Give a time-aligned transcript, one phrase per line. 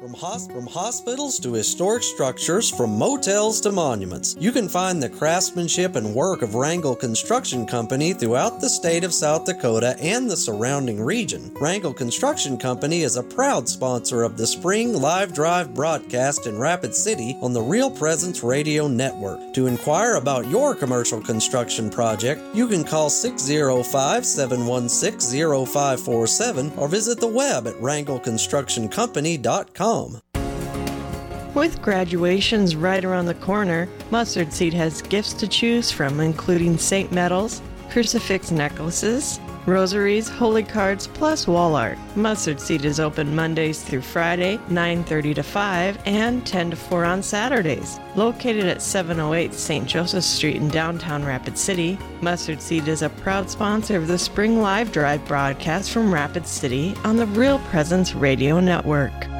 [0.00, 5.10] From, hos- from hospitals to historic structures, from motels to monuments, you can find the
[5.10, 10.38] craftsmanship and work of Wrangell Construction Company throughout the state of South Dakota and the
[10.38, 11.52] surrounding region.
[11.60, 16.94] Wrangell Construction Company is a proud sponsor of the Spring Live Drive broadcast in Rapid
[16.94, 19.52] City on the Real Presence Radio Network.
[19.52, 27.20] To inquire about your commercial construction project, you can call 605 716 0547 or visit
[27.20, 29.89] the web at wrangellconstructioncompany.com.
[31.52, 37.10] With graduations right around the corner, Mustard Seed has gifts to choose from, including St.
[37.10, 41.98] Medals, crucifix necklaces, rosaries, holy cards, plus wall art.
[42.14, 47.20] Mustard Seed is open Mondays through Friday, 9:30 to 5 and 10 to 4 on
[47.20, 47.98] Saturdays.
[48.14, 49.86] Located at 708 St.
[49.88, 54.62] Joseph Street in downtown Rapid City, Mustard Seed is a proud sponsor of the Spring
[54.62, 59.39] Live Drive broadcast from Rapid City on the Real Presence Radio Network.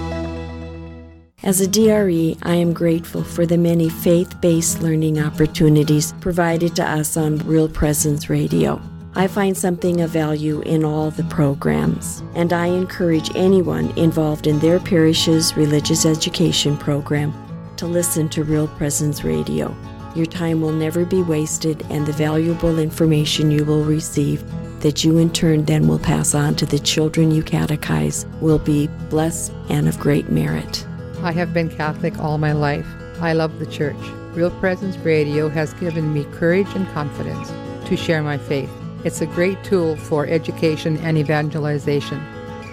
[1.43, 6.87] As a DRE, I am grateful for the many faith based learning opportunities provided to
[6.87, 8.79] us on Real Presence Radio.
[9.15, 14.59] I find something of value in all the programs, and I encourage anyone involved in
[14.59, 17.33] their parish's religious education program
[17.77, 19.75] to listen to Real Presence Radio.
[20.13, 24.43] Your time will never be wasted, and the valuable information you will receive
[24.81, 28.85] that you in turn then will pass on to the children you catechize will be
[29.09, 30.85] blessed and of great merit.
[31.23, 32.87] I have been Catholic all my life.
[33.21, 33.95] I love the Church.
[34.33, 37.53] Real Presence Radio has given me courage and confidence
[37.87, 38.71] to share my faith.
[39.03, 42.19] It's a great tool for education and evangelization.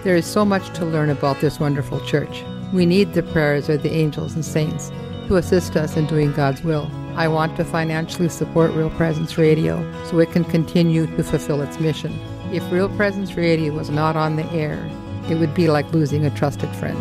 [0.03, 2.43] There is so much to learn about this wonderful church.
[2.73, 4.91] We need the prayers of the angels and saints
[5.27, 6.91] to assist us in doing God's will.
[7.17, 11.79] I want to financially support Real Presence Radio so it can continue to fulfill its
[11.79, 12.19] mission.
[12.51, 14.89] If Real Presence Radio was not on the air,
[15.29, 16.97] it would be like losing a trusted friend.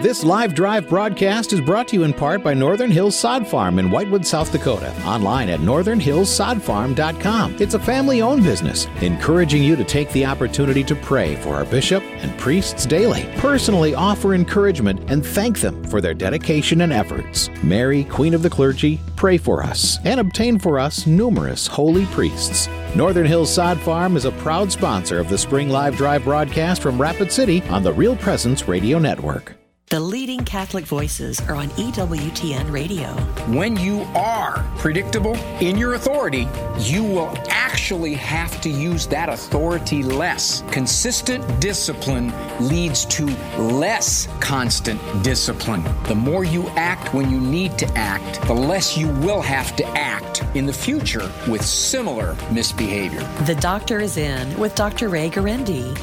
[0.00, 3.78] This live drive broadcast is brought to you in part by Northern Hills Sod Farm
[3.78, 4.92] in Whitewood, South Dakota.
[5.04, 7.56] Online at northernhillssodfarm.com.
[7.60, 11.64] It's a family owned business, encouraging you to take the opportunity to pray for our
[11.64, 13.32] bishop and priests daily.
[13.36, 17.48] Personally offer encouragement and thank them for their dedication and efforts.
[17.62, 22.68] Mary, Queen of the Clergy, pray for us and obtain for us numerous holy priests.
[22.96, 27.00] Northern Hills Sod Farm is a proud sponsor of the Spring Live Drive broadcast from
[27.00, 29.54] Rapid City on the Real Presence Radio Network.
[29.94, 33.12] The leading Catholic voices are on EWTN Radio.
[33.56, 36.48] When you are predictable in your authority,
[36.80, 40.64] you will actually have to use that authority less.
[40.72, 45.84] Consistent discipline leads to less constant discipline.
[46.08, 49.86] The more you act when you need to act, the less you will have to
[49.96, 53.22] act in the future with similar misbehavior.
[53.44, 55.08] The Doctor is in with Dr.
[55.08, 55.96] Ray Guarendi.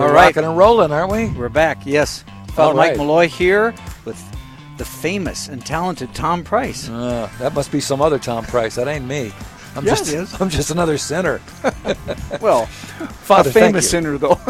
[0.00, 0.34] We're All right.
[0.34, 1.28] rocking and rolling, aren't we?
[1.38, 2.24] We're back, yes.
[2.26, 2.96] All Father Mike right.
[2.96, 3.74] Malloy here
[4.06, 4.18] with
[4.78, 6.88] the famous and talented Tom Price.
[6.88, 8.76] Uh, that must be some other Tom Price.
[8.76, 9.30] That ain't me.
[9.76, 10.32] I'm just it is.
[10.40, 11.42] I'm just another sinner.
[12.40, 12.64] Well,
[13.26, 14.40] Father, a famous sinner, though.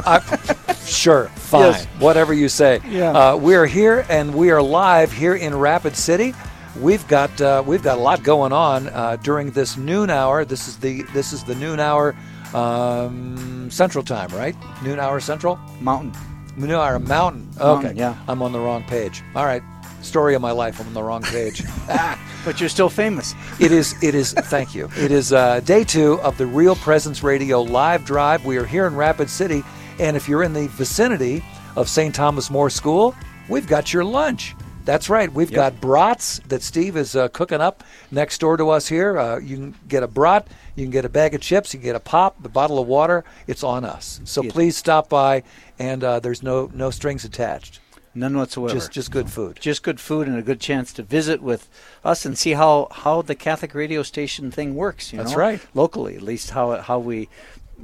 [0.86, 1.62] Sure, fine.
[1.62, 1.86] Yes.
[1.98, 2.80] Whatever you say.
[2.88, 3.10] Yeah.
[3.10, 6.32] Uh, we're here and we are live here in Rapid City.
[6.78, 10.44] We've got uh, we've got a lot going on uh, during this noon hour.
[10.44, 12.14] This is the this is the noon hour
[12.54, 14.56] um, Central Time, right?
[14.82, 15.58] Noon hour Central.
[15.80, 16.12] Mountain.
[16.56, 17.48] Noon hour Mountain.
[17.54, 17.64] Okay.
[17.64, 18.16] Mountain, yeah.
[18.28, 19.22] I'm on the wrong page.
[19.34, 19.62] All right.
[20.02, 20.80] Story of my life.
[20.80, 21.62] I'm on the wrong page.
[22.44, 23.34] But you're still famous.
[23.58, 24.02] It is.
[24.02, 24.32] It is.
[24.32, 24.88] Thank you.
[24.96, 28.46] It is uh, day two of the Real Presence Radio live drive.
[28.46, 29.62] We are here in Rapid City,
[29.98, 31.44] and if you're in the vicinity
[31.76, 32.14] of St.
[32.14, 33.14] Thomas More School,
[33.50, 34.56] we've got your lunch.
[34.86, 35.30] That's right.
[35.30, 39.18] We've got brats that Steve is uh, cooking up next door to us here.
[39.18, 40.48] Uh, you can get a brat,
[40.80, 42.88] you can get a bag of chips, you can get a pop, the bottle of
[42.88, 43.22] water.
[43.46, 44.20] It's on us.
[44.24, 44.50] So Yeah.
[44.50, 45.42] please stop by,
[45.78, 47.78] and uh, there's no no strings attached.
[48.12, 48.74] None whatsoever.
[48.74, 49.58] Just just good food.
[49.60, 51.68] Just good food and a good chance to visit with
[52.04, 55.12] us and see how, how the Catholic radio station thing works.
[55.12, 55.36] You That's know?
[55.38, 55.60] right.
[55.74, 57.28] Locally, at least how how we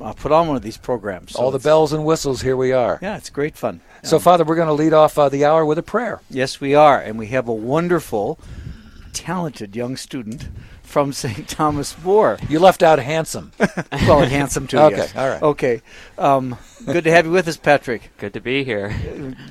[0.01, 1.33] uh, put on one of these programs.
[1.33, 2.43] So All the bells and whistles.
[2.43, 2.99] Here we are.
[3.01, 3.81] Yeah, it's great fun.
[4.03, 6.21] So, Father, we're going to lead off uh, the hour with a prayer.
[6.31, 8.39] Yes, we are, and we have a wonderful
[9.13, 10.49] talented young student
[10.97, 11.47] from St.
[11.47, 12.39] Thomas More.
[12.49, 13.53] You left out handsome.
[13.59, 14.79] well, and handsome too.
[14.79, 15.15] Okay, yes.
[15.15, 15.43] all right.
[15.43, 15.83] Okay.
[16.17, 16.57] Um,
[16.87, 18.13] good to have you with us, Patrick.
[18.17, 18.97] Good to be here.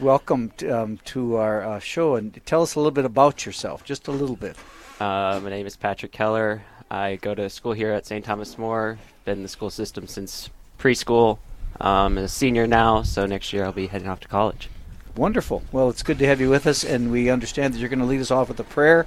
[0.01, 3.83] Welcome to, um, to our uh, show, and tell us a little bit about yourself,
[3.83, 4.55] just a little bit.
[4.99, 6.63] Uh, my name is Patrick Keller.
[6.89, 8.25] I go to school here at St.
[8.25, 8.97] Thomas More.
[9.25, 10.49] Been in the school system since
[10.79, 11.37] preschool.
[11.79, 14.67] Um, I'm a senior now, so next year I'll be heading off to college.
[15.15, 15.61] Wonderful.
[15.71, 18.05] Well, it's good to have you with us, and we understand that you're going to
[18.05, 19.05] lead us off with a prayer.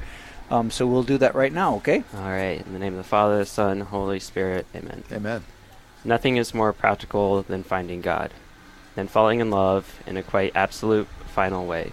[0.50, 2.02] Um, so we'll do that right now, okay?
[2.14, 2.64] All right.
[2.64, 4.66] In the name of the Father, the Son, Holy Spirit.
[4.74, 5.04] Amen.
[5.12, 5.44] Amen.
[6.04, 8.32] Nothing is more practical than finding God,
[8.94, 11.92] than falling in love in a quite absolute, final way.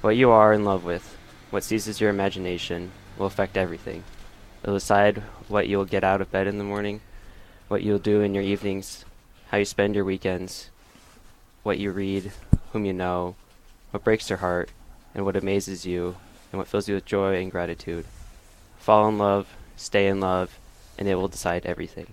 [0.00, 1.16] What you are in love with,
[1.50, 4.04] what seizes your imagination, will affect everything.
[4.62, 7.02] It'll decide what you'll get out of bed in the morning,
[7.68, 9.04] what you'll do in your evenings,
[9.50, 10.70] how you spend your weekends,
[11.62, 12.32] what you read,
[12.72, 13.36] whom you know,
[13.90, 14.70] what breaks your heart,
[15.14, 16.16] and what amazes you,
[16.54, 18.04] and what fills you with joy and gratitude.
[18.78, 20.56] Fall in love, stay in love,
[20.96, 22.06] and it will decide everything.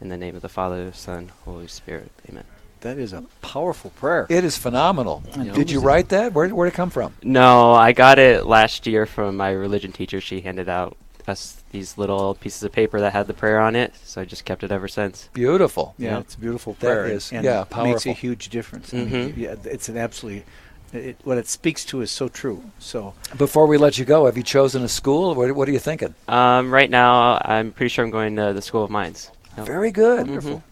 [0.00, 2.10] In the name of the Father, Son, Holy Spirit.
[2.28, 2.42] Amen.
[2.80, 4.26] That is a powerful prayer.
[4.28, 5.22] It is phenomenal.
[5.38, 5.52] Yeah.
[5.52, 6.32] Did you write that?
[6.32, 7.14] Where where'd it come from?
[7.22, 10.20] No, I got it last year from my religion teacher.
[10.20, 10.96] She handed out
[11.28, 14.44] us these little pieces of paper that had the prayer on it, so I just
[14.44, 15.28] kept it ever since.
[15.32, 15.94] Beautiful.
[15.96, 16.18] Yeah, Yeah.
[16.20, 17.06] it's a beautiful prayer.
[17.06, 18.92] is- and yeah, it Makes a huge difference.
[18.92, 19.36] I mean, Mhm.
[19.36, 20.44] yeah, it's an absolutely.
[20.92, 22.62] It, what it speaks to is so true.
[22.80, 25.34] So Before we let you go, have you chosen a school?
[25.34, 26.14] What, what are you thinking?
[26.26, 29.30] Um, right now, I'm pretty sure I'm going to the School of Mines.
[29.56, 29.66] Yep.
[29.66, 30.26] Very good.
[30.26, 30.62] Mhm.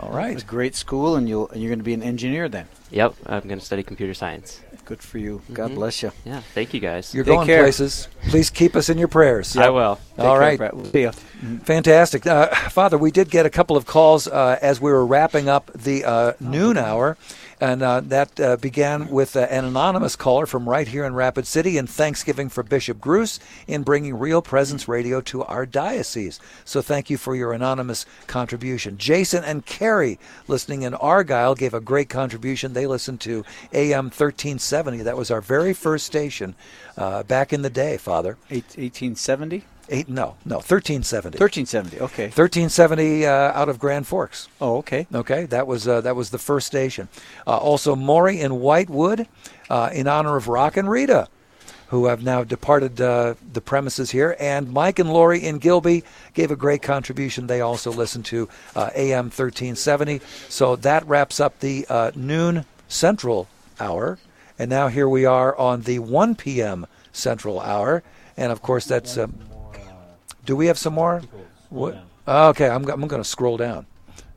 [0.00, 2.66] All it's a great school, and you'll and you're going to be an engineer then.
[2.90, 4.60] Yep, I'm going to study computer science.
[4.84, 5.40] Good for you.
[5.52, 5.74] God Mhm.
[5.76, 6.10] bless you.
[6.24, 7.14] Yeah, thank you guys.
[7.14, 7.62] You're Take going care.
[7.62, 8.08] places.
[8.28, 9.56] Please keep us in your prayers.
[9.56, 9.96] I will.
[10.16, 10.58] Take All care, right.
[10.58, 10.74] Brett.
[10.74, 11.12] We'll see ya.
[11.62, 12.26] Fantastic.
[12.26, 15.70] Uh, Father, we did get a couple of calls uh, as we were wrapping up
[15.74, 17.16] the uh, noon hour,
[17.64, 21.46] and uh, that uh, began with uh, an anonymous caller from right here in Rapid
[21.46, 26.38] City and Thanksgiving for Bishop Gruss in bringing Real Presence Radio to our diocese.
[26.66, 28.98] So thank you for your anonymous contribution.
[28.98, 32.74] Jason and Carrie, listening in Argyle, gave a great contribution.
[32.74, 34.98] They listened to AM 1370.
[34.98, 36.54] That was our very first station
[36.98, 38.36] uh, back in the day, Father.
[38.50, 41.38] 1870, Eight, no, no, 1370.
[41.38, 41.96] 1370.
[42.00, 42.24] Okay.
[42.24, 44.48] 1370 uh, out of Grand Forks.
[44.60, 45.06] Oh, okay.
[45.14, 47.08] Okay, that was uh, that was the first station.
[47.46, 49.28] Uh, also, Maury in Whitewood,
[49.68, 51.28] uh, in honor of Rock and Rita,
[51.88, 56.02] who have now departed uh, the premises here, and Mike and Lori in Gilby
[56.32, 57.46] gave a great contribution.
[57.46, 60.20] They also listened to uh, AM 1370.
[60.48, 63.48] So that wraps up the uh, noon Central
[63.78, 64.18] hour,
[64.58, 66.86] and now here we are on the 1 p.m.
[67.12, 68.02] Central hour,
[68.36, 69.18] and of course that's.
[69.18, 69.34] Um,
[70.44, 71.22] do we have some more?
[71.70, 72.04] What?
[72.26, 73.86] Okay, I'm, I'm going to scroll down.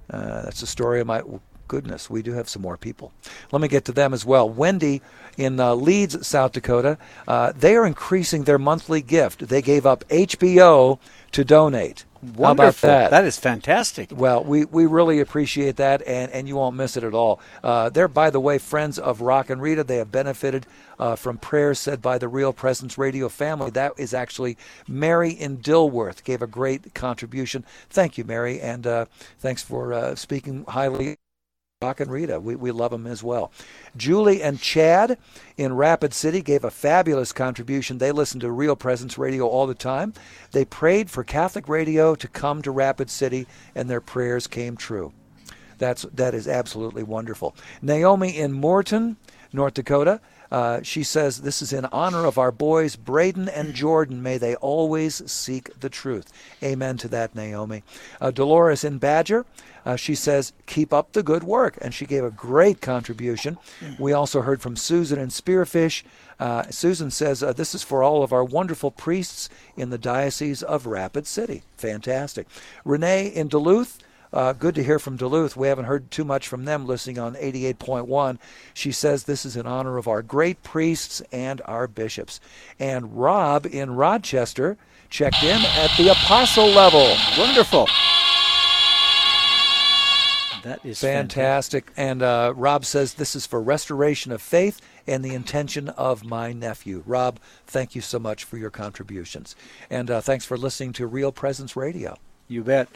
[0.10, 1.22] Uh, that's the story of my
[1.68, 2.10] goodness.
[2.10, 3.12] We do have some more people.
[3.52, 4.50] Let me get to them as well.
[4.50, 5.02] Wendy
[5.38, 6.98] in uh, Leeds, South Dakota.
[7.28, 9.48] Uh, they are increasing their monthly gift.
[9.48, 11.00] They gave up HBO
[11.32, 12.06] to donate.
[12.22, 12.46] Wonderful.
[12.46, 13.12] How about that?
[13.12, 14.12] That is fantastic.
[14.14, 17.40] Well, we, we really appreciate that, and, and you won't miss it at all.
[17.64, 19.84] Uh, they're, by the way, friends of Rock and Rita.
[19.84, 20.66] They have benefited
[21.00, 23.70] uh, from prayers said by the Real Presence Radio family.
[23.70, 27.66] That is actually Mary in Dilworth gave a great contribution.
[27.90, 29.06] Thank you, Mary, and uh,
[29.40, 31.18] thanks for uh, speaking highly.
[31.84, 33.52] Rock and Rita, we, we love them as well.
[33.96, 35.16] Julie and Chad
[35.58, 38.00] in Rapid City gave a fabulous contribution.
[38.00, 40.16] They listen to Real Presence Radio all the time.
[40.54, 45.14] They prayed for Catholic radio to come to Rapid City, and their prayers came true.
[45.78, 47.56] That's that is absolutely wonderful.
[47.80, 49.18] Naomi in Morton,
[49.54, 50.20] North Dakota.
[50.52, 54.22] Uh, she says this is in honor of our boys Braden and Jordan.
[54.24, 56.32] May they always seek the truth.
[56.64, 57.84] Amen to that, Naomi.
[58.22, 59.46] Uh, Dolores in Badger.
[59.86, 61.78] Uh, she says, keep up the good work.
[61.82, 63.58] And she gave a great contribution.
[63.98, 66.04] We also heard from Susan in Spearfish.
[66.40, 70.62] Uh, Susan says, uh, this is for all of our wonderful priests in the Diocese
[70.62, 71.64] of Rapid City.
[71.78, 72.48] Fantastic.
[72.84, 74.00] Renee in Duluth.
[74.34, 75.56] Uh, good to hear from Duluth.
[75.56, 78.38] We haven't heard too much from them listening on 88.1.
[78.74, 82.40] She says this is in honor of our great priests and our bishops.
[82.80, 84.78] And Rob in Rochester
[85.10, 87.16] checked in at the apostle level.
[87.38, 87.88] Wonderful.
[90.64, 91.92] That is Fantastic.
[91.96, 96.52] And uh, Rob says this is for restoration of faith and the intention of my
[96.52, 97.04] nephew.
[97.06, 99.56] Rob, thank you so much for your contributions.
[99.90, 102.18] And uh, thanks for listening to Real Presence Radio.
[102.50, 102.90] You bet.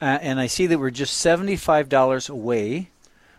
[0.00, 2.90] Uh, and I see that we're just $75 away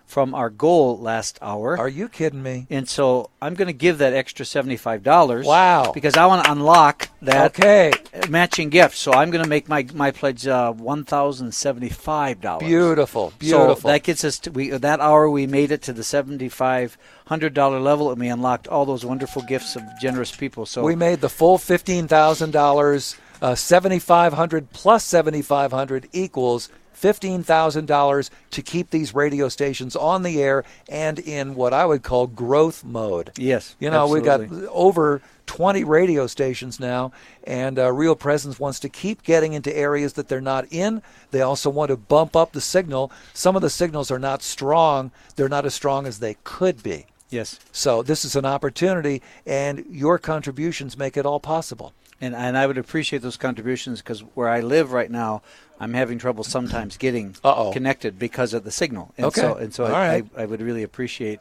[0.09, 1.77] from our goal last hour.
[1.77, 2.65] Are you kidding me?
[2.71, 5.45] And so I'm going to give that extra $75.
[5.45, 5.91] Wow.
[5.91, 7.51] Because I want to unlock that.
[7.51, 7.91] Okay.
[8.27, 8.97] matching gift.
[8.97, 12.67] So I'm going to make my my pledge uh, one thousand seventy five dollars.
[12.67, 13.75] Beautiful, beautiful.
[13.75, 16.97] So that gets us to we that hour we made it to the seventy five
[17.27, 20.65] hundred dollar level, and we unlocked all those wonderful gifts of generous people.
[20.65, 23.15] So we made the full fifteen thousand dollars.
[23.55, 26.69] Seventy five hundred plus seventy five hundred equals
[27.01, 32.27] $15,000 to keep these radio stations on the air and in what I would call
[32.27, 33.31] growth mode.
[33.38, 33.75] Yes.
[33.79, 34.48] You know, absolutely.
[34.48, 37.12] we've got over 20 radio stations now,
[37.46, 41.01] and uh, Real Presence wants to keep getting into areas that they're not in.
[41.31, 43.12] They also want to bump up the signal.
[43.34, 47.05] Some of the signals are not strong, they're not as strong as they could be.
[47.29, 47.60] Yes.
[47.72, 51.93] So this is an opportunity, and your contributions make it all possible.
[52.21, 55.41] And, and I would appreciate those contributions because where I live right now,
[55.79, 57.71] I'm having trouble sometimes getting Uh-oh.
[57.71, 59.13] connected because of the signal.
[59.17, 59.41] And Okay.
[59.41, 60.25] So, and so I, right.
[60.38, 61.39] I, I would really appreciate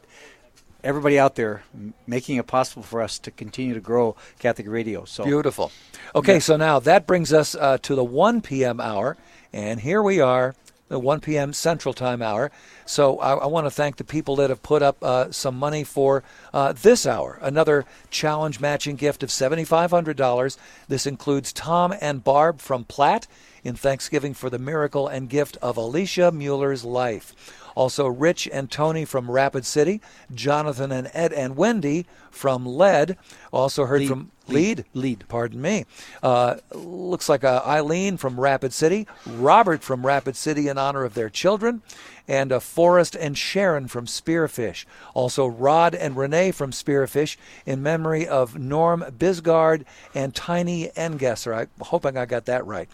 [0.83, 1.63] everybody out there
[2.07, 5.03] making it possible for us to continue to grow Catholic radio.
[5.03, 5.71] So Beautiful.
[6.15, 6.39] Okay, Yeah.
[6.39, 8.79] so now that brings us uh, to the 1 p.m.
[8.79, 9.17] hour,
[9.51, 10.55] and here we are,
[10.87, 11.51] the 1 p.m.
[11.51, 12.49] Central Time hour.
[12.89, 15.83] So I, I want to thank the people that have put up uh, some money
[15.83, 17.37] for uh, this hour.
[17.39, 20.57] Another challenge matching gift of $7,500.
[20.87, 23.27] This includes Tom and Barb from Platte
[23.63, 27.35] in Thanksgiving for the miracle and gift of Alicia Mueller's life.
[27.75, 30.01] Also, Rich and Tony from Rapid City,
[30.33, 33.17] Jonathan and Ed and Wendy from Lead.
[33.53, 34.09] Also heard Lead.
[34.09, 34.77] from Lead.
[34.77, 34.85] Lead.
[34.93, 35.25] Lead.
[35.27, 35.85] Pardon me.
[36.21, 41.13] Uh, looks like uh, Eileen from Rapid City, Robert from Rapid City in honor of
[41.13, 41.81] their children,
[42.27, 44.85] and uh, Forrest and Sharon from Spearfish.
[45.13, 51.55] Also, Rod and Renee from Spearfish in memory of Norm Bisgard and Tiny Engesser.
[51.55, 52.89] I'm hoping I got that right.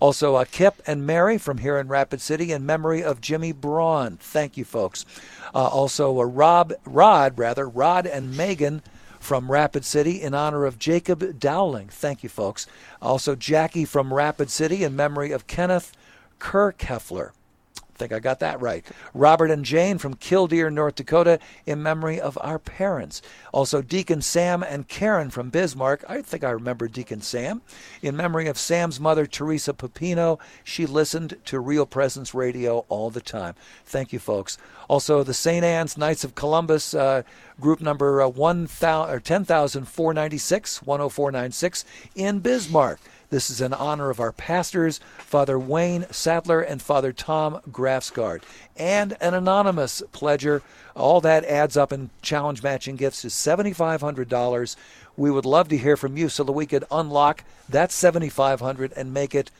[0.00, 4.18] Also, uh, Kip and Mary from here in Rapid City in memory of Jimmy Braun.
[4.20, 5.06] Thank you, folks.
[5.54, 8.82] Uh, also, uh, Rob, Rod, rather, Rod and Megan
[9.24, 11.88] from Rapid City in honor of Jacob Dowling.
[11.88, 12.66] Thank you, folks.
[13.00, 15.92] Also, Jackie from Rapid City in memory of Kenneth
[16.38, 17.30] Kirkheffler.
[17.94, 18.84] Think I got that right.
[19.12, 23.22] Robert and Jane from Killdeer, North Dakota, in memory of our parents.
[23.52, 26.04] Also, Deacon Sam and Karen from Bismarck.
[26.08, 27.62] I think I remember Deacon Sam.
[28.02, 30.40] In memory of Sam's mother, Teresa Pepino.
[30.64, 33.54] She listened to Real Presence Radio all the time.
[33.84, 34.58] Thank you, folks.
[34.88, 35.64] Also, the St.
[35.64, 37.22] Anne's Knights of Columbus, uh,
[37.60, 41.84] group number uh, 1000 or 10496, 10496
[42.14, 43.00] in Bismarck.
[43.34, 48.44] This is in honor of our pastors, Father Wayne Sadler and Father Tom Grafsgard,
[48.76, 50.62] and an anonymous pledger.
[50.94, 54.76] All that adds up in challenge matching gifts to $7,500.
[55.16, 59.12] We would love to hear from you so that we could unlock that 7,500 and
[59.12, 59.50] make it,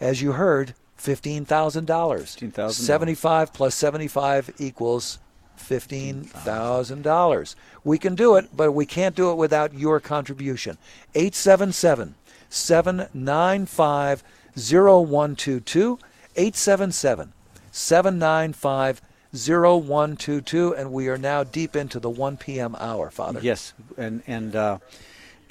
[0.00, 1.46] as you heard, $15,000.
[1.46, 2.72] $15,000.
[2.72, 5.20] 75 plus 75 equals
[5.56, 7.54] $15,000.
[7.84, 10.78] We can do it, but we can't do it without your contribution.
[11.14, 12.16] 877
[12.54, 14.22] 795
[14.54, 15.98] 0122.
[16.36, 17.32] 877
[17.70, 20.74] 795 0122.
[20.74, 22.76] And we are now deep into the 1 p.m.
[22.78, 23.40] hour, Father.
[23.42, 24.78] Yes, and and uh,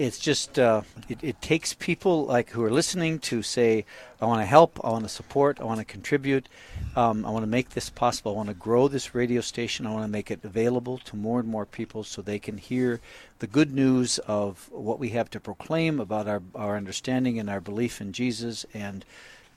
[0.04, 3.86] it's just uh, it, it takes people like who are listening to say,
[4.20, 6.50] I want to help, I want to support, I want to contribute,
[6.98, 9.92] um, I want to make this possible, I want to grow this radio station, I
[9.92, 13.00] want to make it available to more and more people so they can hear
[13.40, 17.62] the good news of what we have to proclaim about our our understanding and our
[17.62, 19.06] belief in Jesus and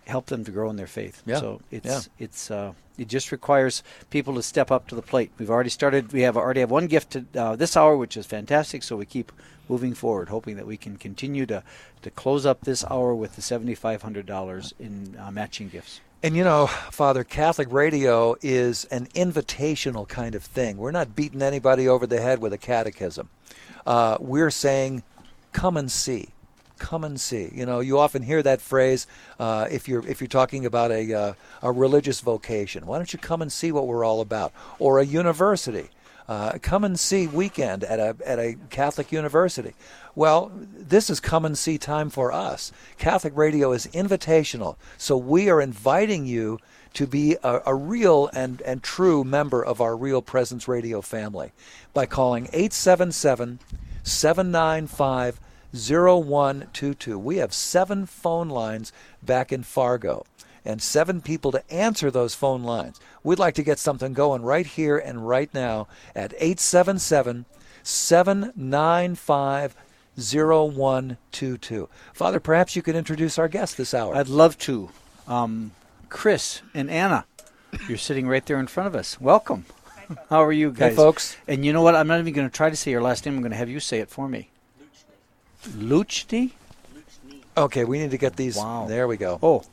[0.06, 1.22] help them to grow in their faith.
[1.26, 2.00] Yeah, So it's yeah.
[2.18, 5.30] it's uh, it just requires people to step up to the plate.
[5.38, 6.12] We've already started.
[6.12, 8.82] We have already have one gift to, uh, this hour, which is fantastic.
[8.82, 9.32] So we keep
[9.68, 11.62] moving forward, hoping that we can continue to
[12.02, 16.00] to close up this hour with the seventy five hundred dollars in uh, matching gifts.
[16.22, 20.76] And you know, Father, Catholic radio is an invitational kind of thing.
[20.78, 23.28] We're not beating anybody over the head with a catechism.
[23.86, 25.02] Uh, we're saying,
[25.52, 26.30] come and see.
[26.78, 27.50] Come and see.
[27.54, 29.06] You know, you often hear that phrase
[29.38, 32.86] uh, if you're if you're talking about a uh, a religious vocation.
[32.86, 34.52] Why don't you come and see what we're all about?
[34.78, 35.90] Or a university.
[36.28, 39.74] Uh, come and see weekend at a at a Catholic university.
[40.14, 42.72] Well, this is come and see time for us.
[42.98, 46.58] Catholic radio is invitational, so we are inviting you
[46.94, 51.52] to be a, a real and, and true member of our Real Presence Radio family
[51.92, 53.60] by calling 877
[54.02, 55.38] 795
[55.74, 57.18] 0122.
[57.18, 58.92] We have seven phone lines
[59.22, 60.24] back in Fargo
[60.64, 63.00] and seven people to answer those phone lines.
[63.22, 67.44] We'd like to get something going right here and right now at 877
[67.82, 69.76] 795
[70.18, 71.88] 0122.
[72.12, 74.16] Father, perhaps you could introduce our guest this hour.
[74.16, 74.90] I'd love to.
[75.28, 75.72] Um,
[76.08, 77.26] Chris and Anna,
[77.88, 79.20] you're sitting right there in front of us.
[79.20, 79.66] Welcome.
[80.30, 80.96] How are you Hey, guys?
[80.96, 81.36] folks.
[81.48, 81.94] And you know what?
[81.96, 83.34] I'm not even going to try to say your last name.
[83.34, 84.50] I'm going to have you say it for me.
[85.68, 86.52] Luchny?
[87.56, 88.56] Okay, we need to get these.
[88.56, 88.86] Wow.
[88.88, 89.38] There we go.
[89.42, 89.64] Oh,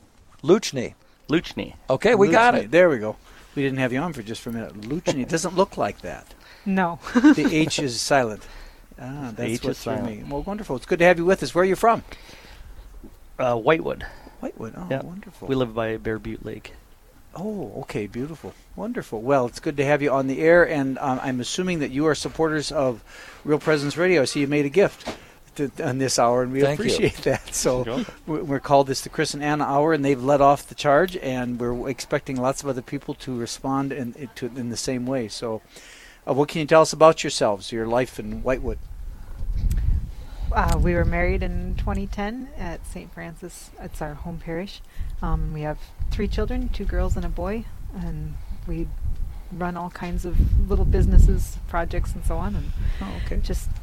[0.42, 0.94] Luchni.
[1.28, 1.74] Luchni.
[1.90, 2.70] Okay, we got it.
[2.70, 3.16] There we go.
[3.54, 4.80] We didn't have you on for just for a minute.
[4.82, 6.26] Luchni it doesn't look like that.
[6.66, 6.98] No.
[7.14, 8.42] The H is silent.
[8.98, 10.06] Ah, that's H is what threw silent.
[10.22, 10.24] me.
[10.26, 10.76] Well, wonderful.
[10.76, 11.54] It's good to have you with us.
[11.54, 12.02] Where are you from?
[13.38, 14.06] Uh, Whitewood.
[14.40, 14.72] Whitewood.
[14.74, 15.02] Oh, Yeah.
[15.02, 15.46] wonderful.
[15.46, 16.72] We live by Bear Butte Lake.
[17.36, 19.20] Oh, okay, beautiful, wonderful.
[19.20, 22.06] Well, it's good to have you on the air, and um, I'm assuming that you
[22.06, 23.02] are supporters of
[23.44, 24.22] Real Presence Radio.
[24.22, 25.06] I see you made a gift
[25.56, 26.84] to, on this hour, and we Thank you.
[26.86, 27.54] appreciate that.
[27.54, 30.74] So we- we're called this the Chris and Anna Hour, and they've let off the
[30.74, 34.76] charge, and we're expecting lots of other people to respond in in- to in the
[34.76, 35.28] same way.
[35.28, 35.62] So,
[36.28, 38.78] uh, what can you tell us about yourselves, your life in Whitewood?
[40.52, 43.12] Uh, we were married in 2010 at St.
[43.12, 43.70] Francis.
[43.80, 44.80] It's our home parish.
[45.20, 45.78] Um, we have
[46.10, 48.34] three children, two girls and a boy, and
[48.68, 48.86] we
[49.50, 50.36] run all kinds of
[50.70, 52.54] little businesses, projects, and so on.
[52.54, 53.38] And Oh, okay.
[53.42, 53.74] just Y-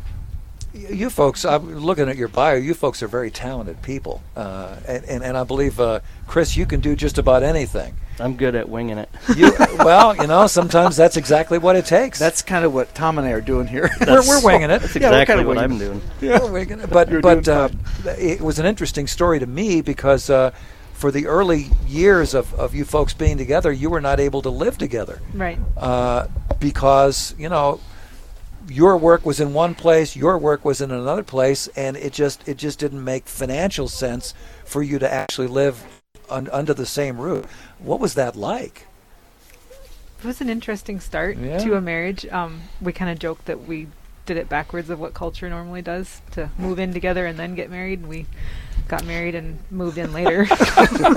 [0.74, 2.56] You folks, I'm looking at your bio.
[2.56, 6.66] You folks are very talented people, uh, and, and and I believe uh, Chris, you
[6.66, 7.94] can do just about anything.
[8.22, 9.10] I'm good at winging it.
[9.36, 12.20] You, well, you know, sometimes that's exactly what it takes.
[12.20, 13.90] That's kind of what Tom and I are doing here.
[14.00, 14.80] we're, we're winging it.
[14.82, 16.02] That's Yeah, exactly kinda what winging I'm doing.
[16.22, 16.90] We're winging it.
[16.90, 17.70] But You're but uh,
[18.18, 20.52] it was an interesting story to me because uh,
[20.94, 24.50] for the early years of, of you folks being together, you were not able to
[24.50, 25.58] live together right.
[25.76, 26.28] uh,
[26.60, 27.82] because you know
[28.72, 32.48] your work was in one place, your work was in another place, and it just
[32.48, 34.34] it just didn't make financial sense
[34.66, 35.84] for you to actually live
[36.30, 37.46] un- under the same roof.
[37.80, 38.88] What was that like?
[40.20, 41.58] It was an interesting start Yeah.
[41.58, 42.26] to a marriage.
[42.28, 43.88] Um, we kind of joked that we
[44.26, 47.70] did it backwards of what culture normally does to move in together and then get
[47.72, 48.00] married.
[48.00, 48.28] And We
[48.88, 50.46] got married and moved in later.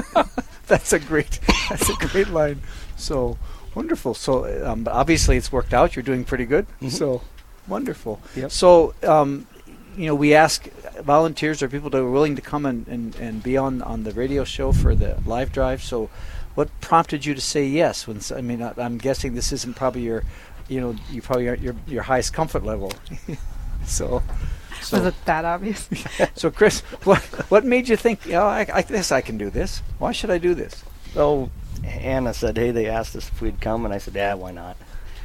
[0.66, 2.58] that's a great that's a great line
[2.96, 3.36] so
[3.74, 7.20] wonderful so um, obviously it's worked out you're doing pretty good so
[7.68, 8.50] wonderful Yep.
[8.50, 9.46] so um,
[9.96, 10.66] you know we ask
[11.02, 14.12] volunteers or people that are willing to come and, and, and be on on the
[14.12, 16.08] radio show for the live drive so
[16.54, 19.76] what prompted you to say yes when s- i mean I, i'm guessing this isn't
[19.76, 20.22] probably your
[20.68, 22.92] you know you probably aren't your your highest comfort level
[23.86, 24.22] so
[24.80, 25.88] so was it that obvious?
[26.34, 28.20] so Chris, what what made you think?
[28.30, 29.80] Oh, I, I guess I can do this.
[29.98, 30.84] Why should I do this?
[31.14, 31.48] So
[31.84, 34.76] Anna said, "Hey, they asked us if we'd come," and I said, "Yeah, why not?"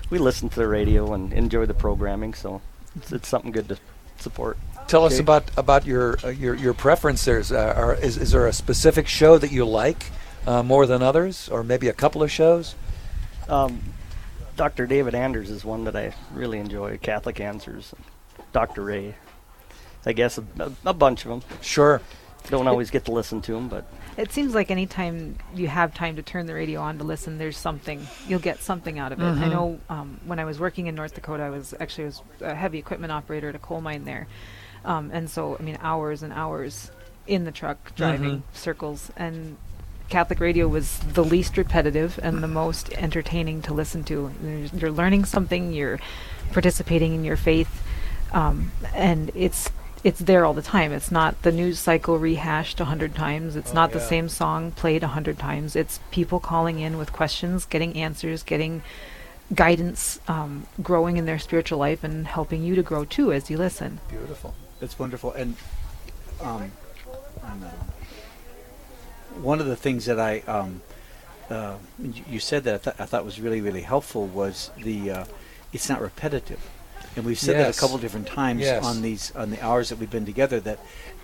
[0.10, 2.62] We listen to the radio and enjoy the programming, so
[2.96, 3.78] it's, it's something good to
[4.18, 4.58] support.
[4.88, 7.26] Tell us about about your uh, your your preference.
[7.26, 10.06] There's uh, are, is is there a specific show that you like
[10.48, 12.76] uh, more than others, or maybe a couple of shows?
[13.48, 13.82] Um,
[14.56, 14.88] Dr.
[14.88, 16.98] David Anders is one that I really enjoy.
[16.98, 17.94] Catholic Answers,
[18.52, 18.84] Dr.
[18.84, 19.16] Ray.
[20.06, 21.42] I guess a, a, a bunch of them.
[21.62, 22.02] Sure.
[22.50, 23.86] Don't always get to listen to them, but
[24.18, 27.58] It seems like anytime you have time to turn the radio on to listen, there's
[27.58, 29.24] something you'll get something out of it.
[29.24, 32.22] I know um, when I was working in North Dakota, I was actually I was
[32.42, 34.28] a heavy equipment operator at a coal mine there,
[34.84, 36.90] um, and so I mean hours and hours
[37.28, 39.58] in the truck driving circles and.
[40.10, 44.32] Catholic radio was the least repetitive and the most entertaining to listen to.
[44.44, 45.72] You're- You're learning something.
[45.72, 46.00] You're
[46.52, 47.70] participating in your faith,
[48.34, 49.70] um, and it's
[50.04, 50.92] it's there all the time.
[50.92, 53.56] It's not the news cycle rehashed a hundred times.
[53.56, 55.76] It's Oh, not the same song played a hundred times.
[55.76, 58.82] It's people calling in with questions, getting answers, getting
[59.54, 63.58] guidance, um, growing in their spiritual life, and helping you to grow too as you
[63.58, 64.00] listen.
[64.10, 64.54] Beautiful.
[64.82, 65.34] It's wonderful.
[65.34, 65.56] And
[66.42, 66.72] um,
[67.44, 67.50] uh,
[69.42, 70.82] one of the things that I um,
[71.50, 75.12] uh, you, you said that I, th- I thought was really really helpful was the
[75.12, 75.26] uh,
[75.74, 76.60] it's not repetitive.
[77.16, 78.84] And we've said that a couple different times Yes.
[78.86, 80.80] on these on the hours that we've been together that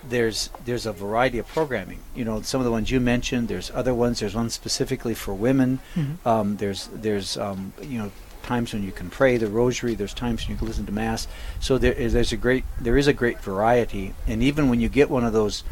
[0.07, 1.99] there's there's a variety of programming.
[2.15, 3.47] You know, some of the ones you mentioned.
[3.47, 4.19] There's other ones.
[4.19, 5.79] There's one specifically for women.
[6.25, 8.11] Um, there's there's um, you know
[8.43, 9.95] times when you can pray the rosary.
[9.95, 11.27] There's times when you can listen to mass.
[11.59, 14.13] So there is there's a great there is a great variety.
[14.27, 15.63] And even when you get one of those,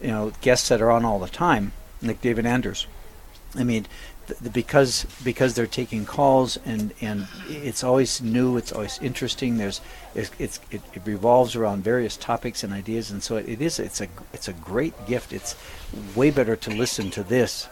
[0.00, 2.86] you know, guests that are on all the time, like David Anders,
[3.54, 3.86] I mean,
[4.26, 9.58] th- th- because because they're taking calls and and it's always new, it's always interesting.
[9.58, 9.80] There's
[10.14, 13.78] it's, it's it, it revolves around various topics and ideas, and so it, it is
[13.78, 15.32] it's a it's a great gift.
[15.32, 15.56] It's
[16.14, 17.68] way better to listen to this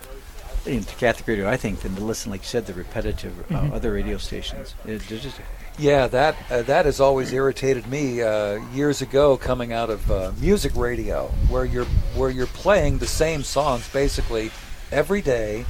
[0.66, 3.92] into Catholic radio, I think, than to listen, like you said, the repetitive uh, other
[3.92, 4.74] radio stations.
[4.84, 5.40] It, just
[5.78, 10.32] Yeah, that uh, that has always irritated me uh, years ago, coming out of uh,
[10.40, 14.50] music radio, where you're where you're playing the same songs basically
[14.92, 15.64] every day,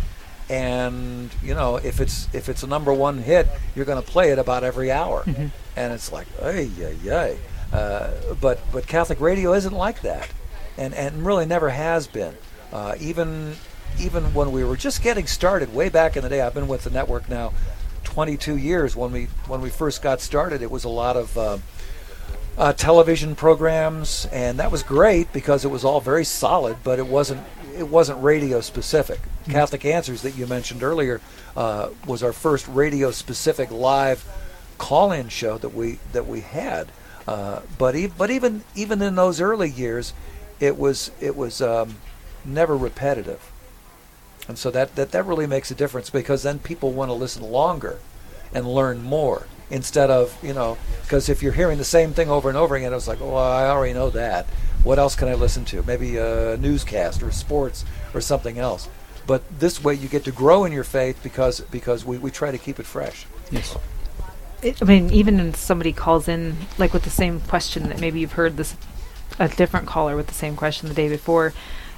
[0.51, 4.31] and you know if it's if it's a number one hit, you're going to play
[4.33, 5.23] it about every hour,
[5.77, 7.37] and it's like, ay ay ay.
[7.73, 8.11] Uh,
[8.41, 10.29] but but Catholic radio isn't like that,
[10.77, 12.35] and and really never has been.
[12.73, 13.55] Uh, even
[13.99, 16.85] even when we were just getting started, way back in the day, I've been with
[16.85, 17.53] the network now
[18.05, 18.97] 22 years.
[18.97, 21.59] When we when we first got started, it was a lot of uh,
[22.59, 27.07] uh, television programs, and that was great because it was all very solid, but it
[27.07, 27.41] wasn't
[27.77, 29.21] it wasn't radio specific.
[29.49, 31.21] Catholic Answers that you mentioned earlier
[31.57, 34.25] uh, was our first radio specific live
[34.79, 36.89] call-in show that we that we had.
[37.29, 40.13] Uh, but e- but even even in those early years,
[40.59, 41.97] it was it was um,
[42.45, 43.51] never repetitive,
[44.49, 47.43] and so that, that that really makes a difference because then people want to listen
[47.43, 47.99] longer
[48.53, 52.49] and learn more instead of you know because if you're hearing the same thing over
[52.49, 54.47] and over again, it's like oh I already know that.
[54.83, 55.83] What else can I listen to?
[55.83, 58.88] Maybe a newscast or sports or something else.
[59.27, 62.51] But this way you get to grow in your faith because because we, we try
[62.51, 63.27] to keep it fresh.
[63.51, 63.77] Yes.
[64.62, 68.21] It, I mean, even if somebody calls in, like with the same question that maybe
[68.21, 68.77] you've heard this,
[69.38, 71.55] a different caller with the same question the day before,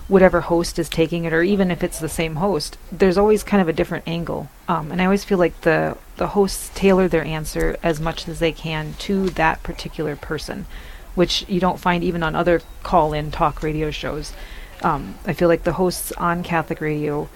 [0.09, 3.61] whatever host is taking it, or even if it's the same host, there's always kind
[3.61, 4.49] of a different angle.
[4.69, 8.39] Um, and I always feel like the the hosts tailor their answer as much as
[8.39, 10.67] they can to that particular person,
[11.15, 14.33] which you don't find even on other call-in talk radio shows.
[14.83, 17.29] Um, I feel like the hosts on Catholic radio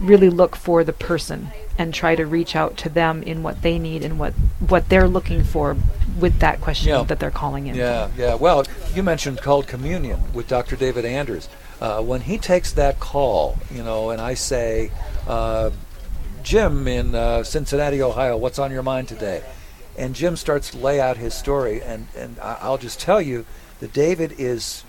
[0.00, 3.78] really look for the person and try to reach out to them in what they
[3.78, 5.76] need and what what they're looking for
[6.20, 7.02] with that question Yeah.
[7.02, 7.74] that they're calling in.
[7.74, 8.34] Yeah, yeah.
[8.34, 8.64] Well,
[8.94, 10.76] you mentioned called communion with Dr.
[10.76, 11.48] David Anders.
[11.80, 14.90] Uh, when he takes that call, you know, and I say,
[15.28, 15.70] uh,
[16.42, 19.42] Jim in uh, Cincinnati, Ohio, what's on your mind today?
[19.98, 23.44] And Jim starts to lay out his story, and, and I'll just tell you
[23.80, 24.84] that David is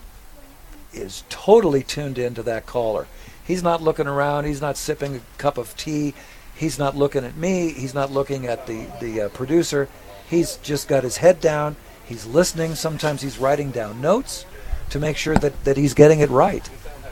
[0.94, 3.08] is totally tuned into that caller.
[3.44, 4.46] He's not looking around.
[4.46, 6.14] He's not sipping a cup of tea.
[6.56, 7.74] He's not looking at me.
[7.74, 9.90] He's not looking at the the uh, producer.
[10.30, 11.76] He's just got his head down.
[12.06, 12.76] He's listening.
[12.76, 14.46] Sometimes he's writing down notes
[14.92, 16.70] to make sure that, that he's getting it right.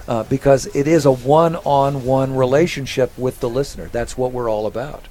[0.08, 3.90] Uh, because it is a one-on-one relationship with the listener.
[3.92, 5.08] That's what we're all about.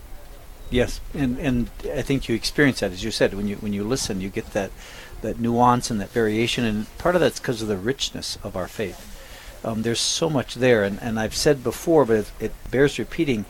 [0.70, 3.84] Yes, and and I think you experience that as you said when you when you
[3.84, 4.70] listen, you get that
[5.22, 8.68] that nuance and that variation, and part of that's because of the richness of our
[8.68, 9.12] faith.
[9.64, 13.44] Um, there's so much there, and, and I've said before, but it, it bears repeating.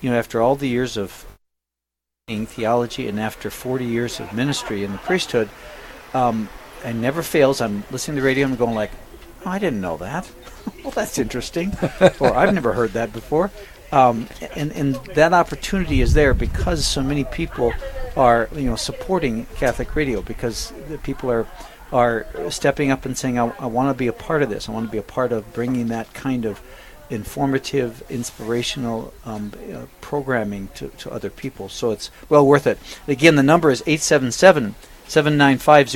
[0.00, 1.26] You know, after all the years of
[2.28, 5.48] theology and after 40 years of ministry in the priesthood,
[6.14, 6.48] um,
[6.84, 7.60] it never fails.
[7.60, 8.92] I'm listening to the radio and going like,
[9.44, 10.30] "Oh, I didn't know that.
[10.84, 11.76] well, that's interesting,"
[12.20, 13.50] or "I've never heard that before."
[13.92, 17.72] Um, and and that opportunity is there because so many people
[18.16, 21.46] are you know supporting Catholic radio because the people are
[21.92, 24.68] are stepping up and saying, "I, I want to be a part of this.
[24.68, 26.60] I want to be a part of bringing that kind of."
[27.10, 31.68] informative, inspirational um, uh, programming to, to other people.
[31.68, 32.78] So it's well worth it.
[33.08, 34.76] Again, the number is 877
[35.08, 35.88] 795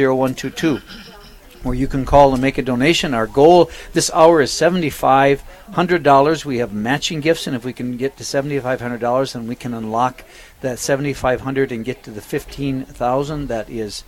[1.64, 3.14] 0122, where you can call and make a donation.
[3.14, 6.44] Our goal this hour is $7,500.
[6.44, 10.24] We have matching gifts, and if we can get to $7,500, then we can unlock
[10.60, 14.04] that 7500 and get to the 15000 That is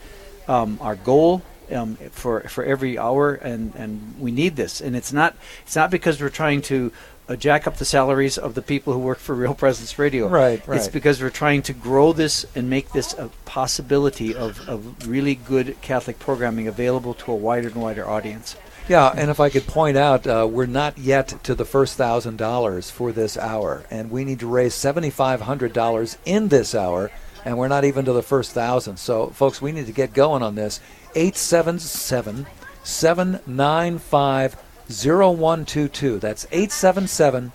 [0.49, 1.43] um, our goal
[1.73, 4.81] um, for for every hour, and, and we need this.
[4.81, 6.93] And it's not it's not because we're trying to
[7.29, 10.29] uh, jack up the salaries of the people who work for Real Presence Radio.
[10.29, 10.77] Right, right.
[10.77, 15.35] It's because we're trying to grow this and make this a possibility of, of really
[15.35, 18.57] good Catholic programming available to a wider and wider audience.
[18.89, 22.39] Yeah, and if I could point out, uh, we're not yet to the first thousand
[22.39, 27.11] dollars for this hour, and we need to raise seventy-five hundred dollars in this hour,
[27.45, 28.99] and we're not even to the first thousand.
[28.99, 30.79] So, folks, we need to get going on this.
[31.17, 32.47] 877
[32.85, 34.57] 795
[34.89, 36.19] 0122.
[36.19, 37.53] That's 877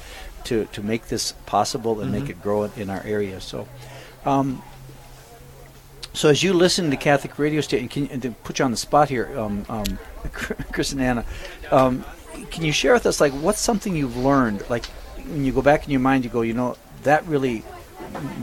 [0.45, 2.31] to, to make this possible and make Mhm.
[2.31, 3.41] it grow in, our area.
[3.41, 3.69] So,
[4.25, 4.63] um,
[6.13, 8.77] so as you listen to Catholic radio station, can and to put you on the
[8.77, 9.99] spot here, um, um,
[10.73, 11.25] Chris and Anna,
[11.71, 12.05] um,
[12.51, 14.65] can you share with us like what's something you've learned?
[14.69, 14.87] Like
[15.27, 17.63] when you go back in your mind, you go, you know, that really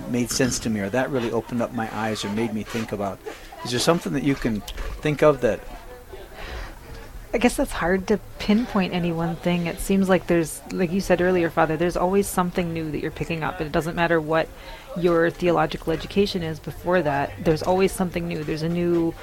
[0.09, 2.91] made sense to me, or that really opened up my eyes, or made me think
[2.91, 3.19] about.
[3.63, 4.61] Is there something that you can
[5.01, 5.59] think of that?
[7.33, 9.67] I guess that's hard to pinpoint any one thing.
[9.67, 13.11] It seems like there's, like you said earlier, Father, there's always something new that you're
[13.11, 13.59] picking up.
[13.59, 14.47] And it doesn't matter what
[14.97, 18.43] your theological education is before that, there's always something new.
[18.43, 19.13] There's a new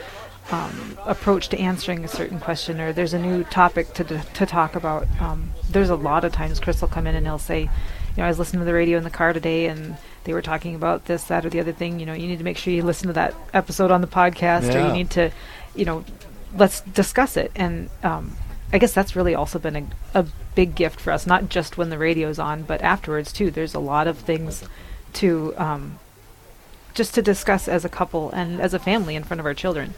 [0.51, 4.75] um, approach to answering a certain question, or there's a new topic to, to talk
[4.75, 5.07] about.
[5.19, 7.71] Um, there's a lot of times Chris will come in and he'll say, you
[8.19, 10.75] know, I was listening to the radio in the car today and they were talking
[10.75, 12.01] about this, that, or the other thing.
[12.01, 14.75] You know, you need to make sure you listen to that episode on the podcast,
[14.75, 15.31] or you need to,
[15.75, 16.05] you know,
[16.57, 17.51] let's discuss it.
[17.55, 18.37] And um,
[18.73, 19.77] I guess that's really also been
[20.15, 23.51] a, a big gift for us, not just when the radio's on, but afterwards too.
[23.51, 24.65] There's a lot of things
[25.15, 25.99] to um,
[26.95, 29.95] just to discuss as a couple and as a family in front of our children.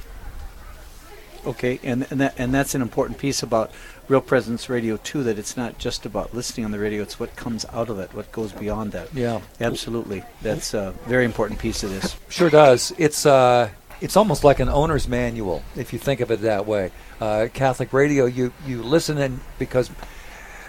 [1.46, 3.70] Okay, and and that and that's an important piece about
[4.08, 5.22] Real Presence Radio too.
[5.22, 8.12] That it's not just about listening on the radio; it's what comes out of it,
[8.14, 9.12] what goes beyond that.
[9.14, 9.40] Yeah.
[9.60, 10.22] absolutely.
[10.42, 12.16] That's a very important piece of this.
[12.28, 12.92] Sure does.
[12.98, 16.90] It's uh, it's almost like an owner's manual if you think of it that way.
[17.20, 19.90] Uh, Catholic radio, you you listen in because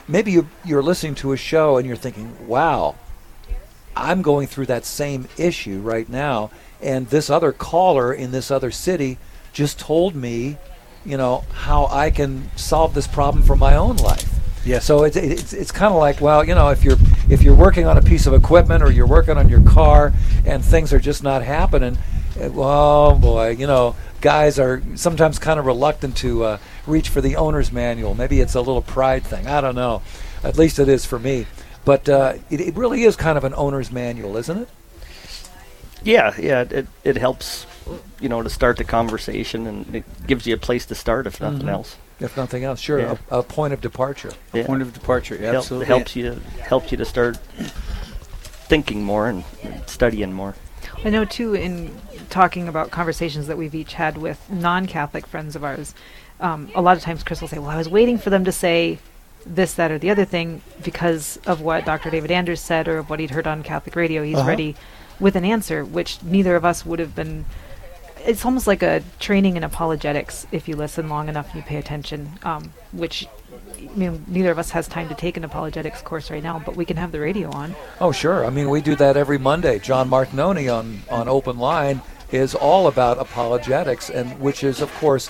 [0.07, 2.95] maybe you you're listening to a show and you're thinking, "Wow,
[3.95, 8.71] I'm going through that same issue right now," and this other caller in this other
[8.71, 9.17] city
[9.55, 10.57] just told me,
[11.05, 14.29] you know, how I can solve this problem for my own life.
[14.65, 14.79] Yeah.
[14.79, 16.97] So it's it's, it's kind of like well, you know, if you're
[17.29, 20.11] if you're working on a piece of equipment or you're working on your car
[20.45, 21.97] and things are just not happening,
[22.39, 27.21] eh, well, boy, you know, guys are sometimes kind of reluctant to uh, reach for
[27.21, 28.13] the owner's manual.
[28.13, 29.47] Maybe it's a little pride thing.
[29.47, 30.01] I don't know.
[30.43, 31.45] At least it is for me.
[31.85, 34.69] But uh, it, it really is kind of an owner's manual, isn't it?
[36.05, 37.65] Yeah, yeah, it it helps,
[38.21, 41.41] you know, to start the conversation, and it gives you a place to start, if
[41.41, 41.71] nothing Mhm.
[41.71, 41.95] else.
[42.19, 43.15] If nothing else, sure, Yeah.
[43.31, 44.31] a, a point of departure.
[44.53, 45.87] A point of departure, Help- absolutely.
[45.87, 47.37] helps you helps you to start
[48.69, 49.43] thinking more and
[49.87, 50.55] studying more.
[51.03, 51.91] I know too in
[52.29, 55.93] talking about conversations that we've each had with non-Catholic friends of ours.
[56.39, 58.51] Um, a lot of times, Chris will say, "Well, I was waiting for them to
[58.51, 58.99] say
[59.45, 62.09] this, that, or the other thing because of what Dr.
[62.09, 64.23] David Anders said or of what he'd heard on Catholic radio.
[64.23, 64.47] He's Uh-huh.
[64.49, 64.75] ready
[65.19, 67.45] with an answer, which neither of us would have been."
[68.25, 71.77] It's almost like a training in apologetics if you listen long enough and you pay
[71.77, 72.39] attention.
[72.41, 73.27] Um, which,
[73.77, 76.75] I mean, neither of us has time to take an apologetics course right now, but
[76.75, 77.75] we can have the radio on.
[78.01, 78.43] Oh, sure.
[78.43, 79.77] I mean, we do that every Monday.
[79.77, 82.01] John Martignoni on, on Open Line
[82.31, 85.29] is all about apologetics, and which is, of course,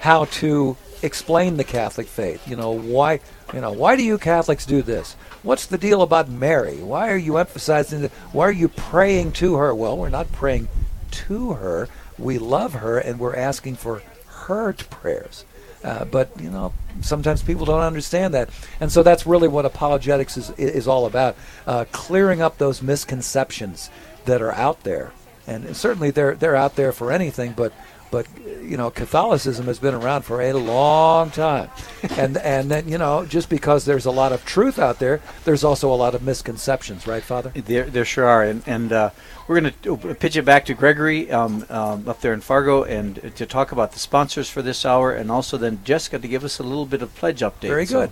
[0.00, 2.48] how to explain the Catholic faith.
[2.48, 3.20] You know, why,
[3.52, 5.14] you know, why do you Catholics do this?
[5.42, 6.76] What's the deal about Mary?
[6.76, 8.12] Why are you emphasizing that?
[8.32, 9.74] Why are you praying to her?
[9.74, 10.68] Well, we're not praying
[11.10, 11.88] to her.
[12.18, 15.44] We love her, and we're asking for her prayers.
[15.82, 20.36] Uh, but you know, sometimes people don't understand that, and so that's really what apologetics
[20.36, 21.36] is is all about:
[21.66, 23.88] uh, clearing up those misconceptions
[24.26, 25.12] that are out there.
[25.46, 27.72] And certainly they're they're out there for anything, but
[28.10, 28.26] but
[28.62, 31.70] you know, Catholicism has been around for a long time,
[32.16, 35.64] and and then you know, just because there's a lot of truth out there, there's
[35.64, 37.50] also a lot of misconceptions, right, Father?
[37.54, 39.10] There, there sure are, and and uh,
[39.48, 43.18] we're going to pitch it back to Gregory um, um, up there in Fargo, and
[43.18, 46.44] uh, to talk about the sponsors for this hour, and also then Jessica to give
[46.44, 47.68] us a little bit of pledge update.
[47.68, 48.10] Very So, good.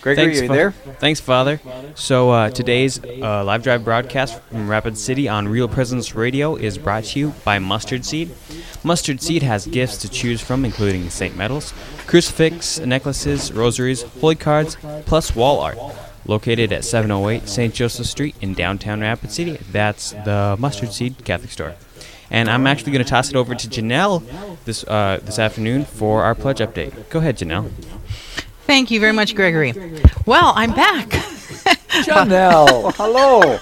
[0.00, 0.70] Gregory, Thanks, are you there?
[1.00, 1.60] Thanks, Father.
[1.96, 6.78] So uh, today's uh, live drive broadcast from Rapid City on Real Presence Radio is
[6.78, 8.30] brought to you by Mustard Seed.
[8.84, 11.74] Mustard Seed has gifts to choose from, including Saint medals,
[12.06, 15.78] crucifix, necklaces, rosaries, holy cards, plus wall art.
[16.26, 17.74] Located at 708 St.
[17.74, 19.58] Joseph Street in downtown Rapid City.
[19.72, 21.74] That's the Mustard Seed Catholic store.
[22.30, 24.22] And I'm actually going to toss it over to Janelle
[24.64, 27.08] this uh, this afternoon for our pledge update.
[27.08, 27.70] Go ahead, Janelle.
[28.68, 29.72] Thank you very much, Gregory.
[30.26, 31.08] Well, I'm back.
[32.04, 33.58] Janelle, hello.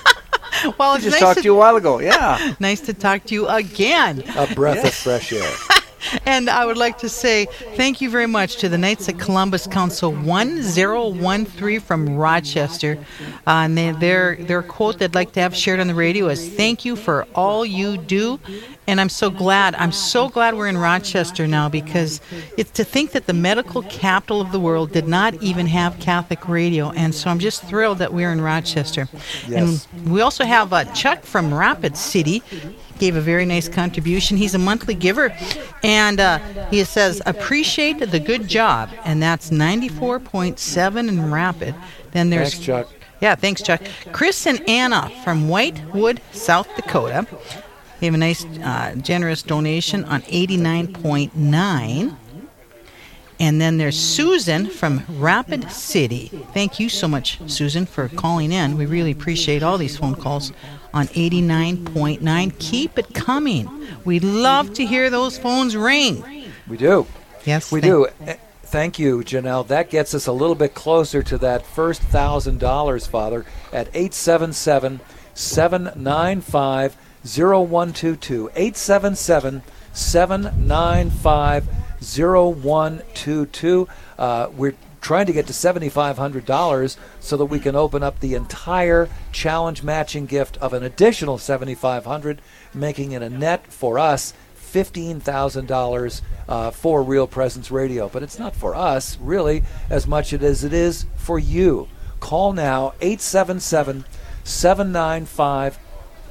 [0.76, 2.00] well, We it's just nice talked to you a while ago.
[2.00, 2.54] Yeah.
[2.58, 4.24] nice to talk to you again.
[4.36, 5.48] A breath of fresh air.
[6.26, 9.66] And I would like to say thank you very much to the Knights of Columbus
[9.66, 12.98] Council 1013 from Rochester.
[13.46, 16.48] Uh, and they, their, their quote they'd like to have shared on the radio is
[16.48, 18.40] Thank you for all you do.
[18.88, 19.74] And I'm so glad.
[19.74, 22.20] I'm so glad we're in Rochester now because
[22.56, 26.48] it's to think that the medical capital of the world did not even have Catholic
[26.48, 26.90] radio.
[26.92, 29.08] And so I'm just thrilled that we're in Rochester.
[29.48, 29.88] Yes.
[29.92, 32.42] And we also have uh, Chuck from Rapid City
[32.98, 34.36] gave a very nice contribution.
[34.36, 35.34] He's a monthly giver,
[35.82, 36.38] and uh,
[36.70, 38.90] he says, Appreciate the good job.
[39.04, 41.74] And that's 94.7 in Rapid.
[42.12, 42.52] Then there's.
[42.52, 42.88] Thanks, Chuck.
[43.20, 43.80] Yeah, thanks, Chuck.
[44.12, 47.26] Chris and Anna from Whitewood, South Dakota.
[47.98, 52.16] They have a nice, uh, generous donation on 89.9.
[53.38, 56.28] And then there's Susan from Rapid City.
[56.54, 58.78] Thank you so much, Susan, for calling in.
[58.78, 60.52] We really appreciate all these phone calls
[60.96, 62.58] on 89.9.
[62.58, 63.68] Keep it coming.
[64.06, 66.24] We'd love to hear those phones ring.
[66.66, 67.06] We do.
[67.44, 68.08] Yes, we do.
[68.22, 69.66] Eh, Thank you, Janelle.
[69.68, 75.00] That gets us a little bit closer to that first thousand dollars, Father, at 877
[75.34, 78.50] 795 0122.
[78.56, 81.68] 877 795
[82.00, 83.88] 0122.
[84.18, 84.74] Uh, We're
[85.06, 90.26] trying to get to $7,500 so that we can open up the entire challenge matching
[90.26, 92.42] gift of an additional 7,500,
[92.74, 98.08] making it a net for us $15,000 uh, for Real Presence Radio.
[98.08, 101.86] But it's not for us, really, as much as it is for you.
[102.18, 104.04] Call now 877
[104.42, 105.78] 795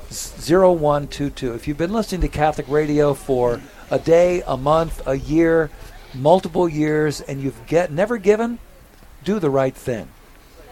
[0.09, 1.53] 0122.
[1.53, 5.69] If you've been listening to Catholic radio for a day, a month, a year,
[6.13, 8.59] multiple years, and you've get never given,
[9.25, 10.07] do the right thing.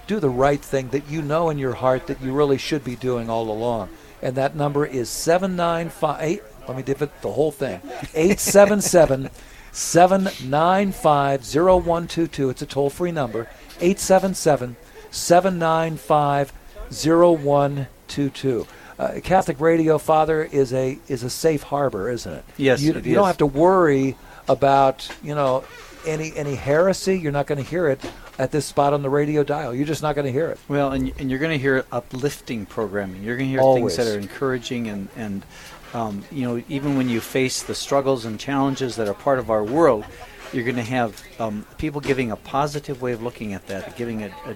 [0.07, 2.95] Do the right thing that you know in your heart that you really should be
[2.95, 3.89] doing all along.
[4.21, 6.41] And that number is 7958.
[6.67, 7.81] let me give it the whole thing.
[8.13, 9.29] 877
[9.71, 12.49] 795 0122.
[12.49, 13.49] It's a toll free number.
[13.81, 14.77] 877
[15.11, 16.53] 795
[16.89, 18.67] 0122.
[18.99, 22.45] Uh, Catholic Radio, Father, is a is a safe harbor, isn't it?
[22.57, 24.15] Yes, you, it you don't have to worry
[24.47, 25.63] about you know
[26.05, 27.19] any any heresy.
[27.19, 27.99] You're not going to hear it
[28.39, 29.73] at this spot on the radio dial.
[29.73, 30.59] You're just not going to hear it.
[30.67, 33.23] Well, and, and you're going to hear uplifting programming.
[33.23, 33.95] You're going to hear Always.
[33.95, 35.45] things that are encouraging and and
[35.93, 39.49] um, you know even when you face the struggles and challenges that are part of
[39.49, 40.05] our world,
[40.51, 44.23] you're going to have um, people giving a positive way of looking at that, giving
[44.23, 44.55] a, a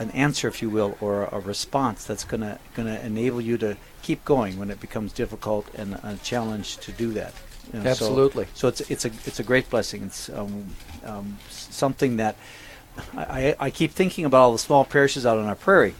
[0.00, 3.58] an answer, if you will, or a response that's going to going to enable you
[3.58, 7.34] to keep going when it becomes difficult and a challenge to do that.
[7.72, 8.46] You know, Absolutely.
[8.54, 10.04] So, it's it's a it's a great blessing.
[10.04, 10.66] It's um,
[11.04, 12.36] um, something that
[13.16, 15.94] I, I, keep thinking about all the small parishes out on our prairie,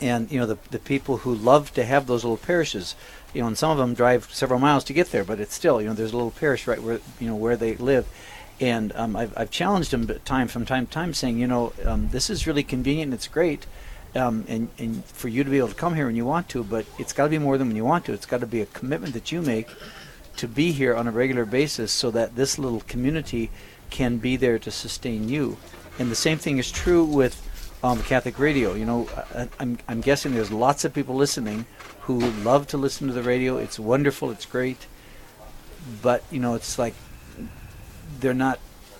[0.00, 2.94] and you know the the people who love to have those little parishes.
[3.34, 5.80] You know, and some of them drive several miles to get there, but it's still
[5.80, 8.06] you know there's a little parish right where you know where they live,
[8.60, 12.08] and um, I've I've challenged them time from time to time, saying you know um,
[12.10, 13.66] this is really convenient, it's great.
[14.14, 16.64] Um, and, and for you to be able to come here when you want to,
[16.64, 18.14] but it's got to be more than when you want to.
[18.14, 19.68] It's got to be a commitment that you make
[20.38, 23.50] to be here on a regular basis so that this little community
[23.90, 25.58] can be there to sustain you.
[25.98, 27.34] And the same thing is true with
[27.82, 28.74] um, Catholic radio.
[28.74, 31.66] You know, I, I'm, I'm guessing there's lots of people listening
[32.02, 33.56] who love to listen to the radio.
[33.58, 34.86] It's wonderful, it's great.
[36.02, 36.94] But, you know, it's like
[38.20, 38.58] they're not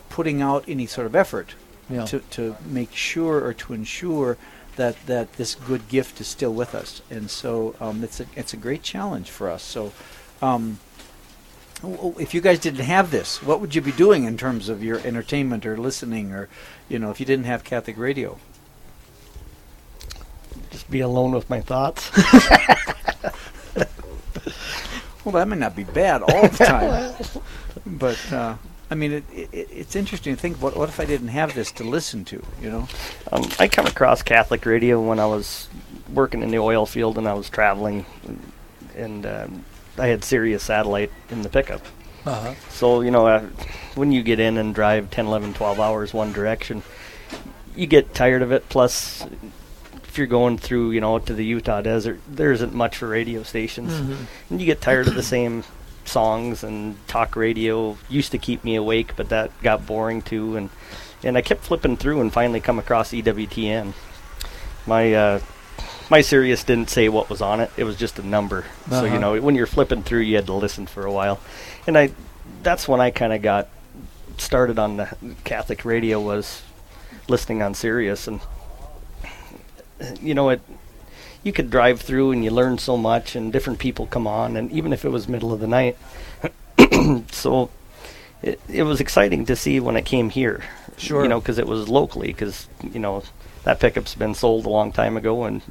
[0.08, 1.54] putting out any sort of effort
[1.90, 2.04] Yeah.
[2.06, 4.36] to, to make sure or to ensure
[4.76, 7.02] that, that this good gift is still with us.
[7.10, 9.62] And so um, it's, a, it's a great challenge for us.
[9.62, 9.92] So,
[10.42, 10.78] um,
[12.18, 14.98] if you guys didn't have this, what would you be doing in terms of your
[14.98, 16.48] entertainment or listening, or
[16.88, 18.38] you know, if you didn't have Catholic radio?
[20.70, 22.10] Just be alone with my thoughts.
[25.24, 27.14] Well, that may not be bad all the time,
[27.98, 28.54] but uh,
[28.90, 30.56] I mean, it, it, it's interesting to think.
[30.62, 32.42] What what if I didn't have this to listen to?
[32.62, 32.88] You know,
[33.30, 35.68] Um, I come across Catholic radio when I was
[36.14, 38.06] working in the oil field and I was traveling,
[38.96, 39.64] and um,
[39.98, 41.82] I had Sirius satellite in the pickup.
[42.26, 42.54] Uh-huh.
[42.70, 43.40] So, you know, uh,
[43.94, 46.82] when you get in and drive 10, 11, 12 hours one direction,
[47.76, 48.68] you get tired of it.
[48.68, 49.26] Plus,
[50.04, 53.42] if you're going through, you know, to the Utah desert, there isn't much for radio
[53.42, 53.92] stations.
[53.92, 54.12] Mm-hmm.
[54.12, 54.26] Mhm.
[54.50, 55.64] And you get tired of the same
[56.04, 60.56] songs and talk radio used to keep me awake, but that got boring too.
[60.56, 60.70] And,
[61.22, 63.92] and I kept flipping through and finally come across EWTN.
[64.86, 65.40] My, uh,
[66.10, 67.70] my Sirius didn't say what was on it.
[67.76, 68.64] It was just a number.
[68.90, 69.18] So you Uh-huh.
[69.18, 71.38] know, when you're flipping through, you had to listen for a while.
[71.86, 72.10] And I,
[72.62, 73.68] that's when I kind of got
[74.38, 76.62] started on the Catholic radio was
[77.28, 78.40] listening on Sirius, and
[80.22, 80.60] you know it.
[81.44, 84.70] You could drive through and you learn so much, and different people come on, and
[84.72, 85.96] even if it was middle of the night,
[87.30, 87.70] so
[88.42, 90.64] it, it was exciting to see when it came here.
[90.96, 91.22] Sure.
[91.22, 93.22] You know, because it was locally, because you know
[93.64, 95.62] that pickup's been sold a long time ago, and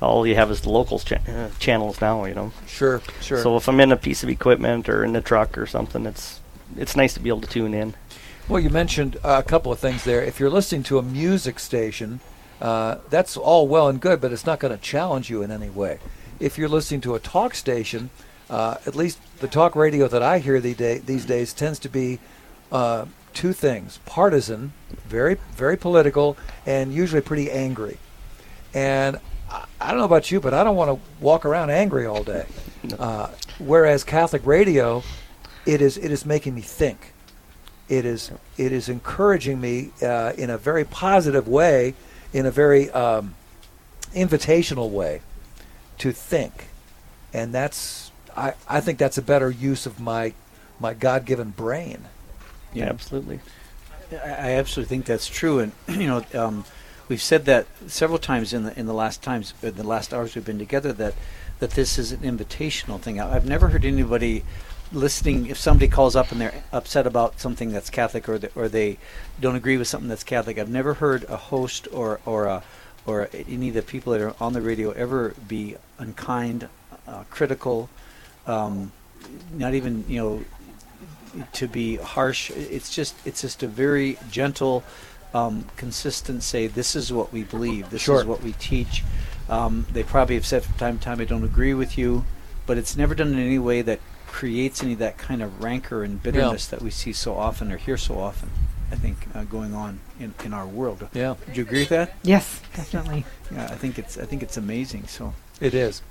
[0.00, 2.24] all you have is the local cha- uh, channels now.
[2.24, 2.52] You know.
[2.66, 3.42] Sure, sure.
[3.42, 6.40] So if I'm in a piece of equipment or in the truck or something, it's
[6.76, 7.94] it's nice to be able to tune in.
[8.48, 10.22] Well, you mentioned uh, a couple of things there.
[10.22, 12.20] If you're listening to a music station,
[12.60, 15.68] uh, that's all well and good, but it's not going to challenge you in any
[15.68, 15.98] way.
[16.38, 18.10] if you're listening to a talk station,
[18.50, 21.88] uh, at least the talk radio that I hear these, day, these days tends to
[21.88, 22.18] be
[22.70, 24.72] uh, two things: partisan,
[25.08, 27.98] very very political, and usually pretty angry.
[28.74, 29.18] And
[29.50, 32.22] I, I don't know about you, but I don't want to walk around angry all
[32.22, 32.46] day.
[32.98, 33.28] Uh,
[33.58, 35.02] whereas Catholic radio,
[35.64, 37.12] it is it is making me think.
[37.88, 41.94] It is it is encouraging me uh, in a very positive way,
[42.32, 43.34] in a very um,
[44.14, 45.22] invitational way,
[45.98, 46.68] to think,
[47.32, 50.32] and that's I, I think that's a better use of my
[50.78, 52.06] my God given brain.
[52.72, 53.40] Yeah, absolutely.
[54.12, 56.64] I, I absolutely think that's true, and you know, um,
[57.08, 60.34] we've said that several times in the in the last times, in the last hours
[60.34, 61.14] we've been together, that
[61.58, 63.20] that this is an invitational thing.
[63.20, 64.44] I, I've never heard anybody
[64.92, 68.68] listening if somebody calls up and they're upset about something that's Catholic or the, or
[68.68, 68.98] they
[69.40, 70.58] don't agree with something that's Catholic.
[70.58, 72.62] I've never heard a host or or a,
[73.04, 76.68] or any of the people that are on the radio ever be unkind,
[77.06, 77.88] uh, critical,
[78.46, 78.92] um,
[79.52, 80.44] not even you know
[81.52, 82.50] to be harsh.
[82.50, 84.84] It's just it's just a very gentle,
[85.34, 86.66] um, consistent say.
[86.66, 87.90] This is what we believe.
[87.90, 88.20] This Sure.
[88.20, 89.04] is what we teach.
[89.48, 92.24] Um, they probably have said from time to time, "I don't agree with you,"
[92.66, 96.02] but it's never done in any way that creates any of that kind of rancor
[96.04, 98.50] and bitterness that we see so often or hear so often.
[98.90, 101.08] I think uh, going on in, in our world.
[101.12, 101.34] Yeah.
[101.46, 102.14] Do you agree with that?
[102.22, 103.24] Yes, definitely.
[103.52, 105.06] Yeah, I think it's I think it's amazing.
[105.06, 105.32] So.
[105.60, 106.02] It is.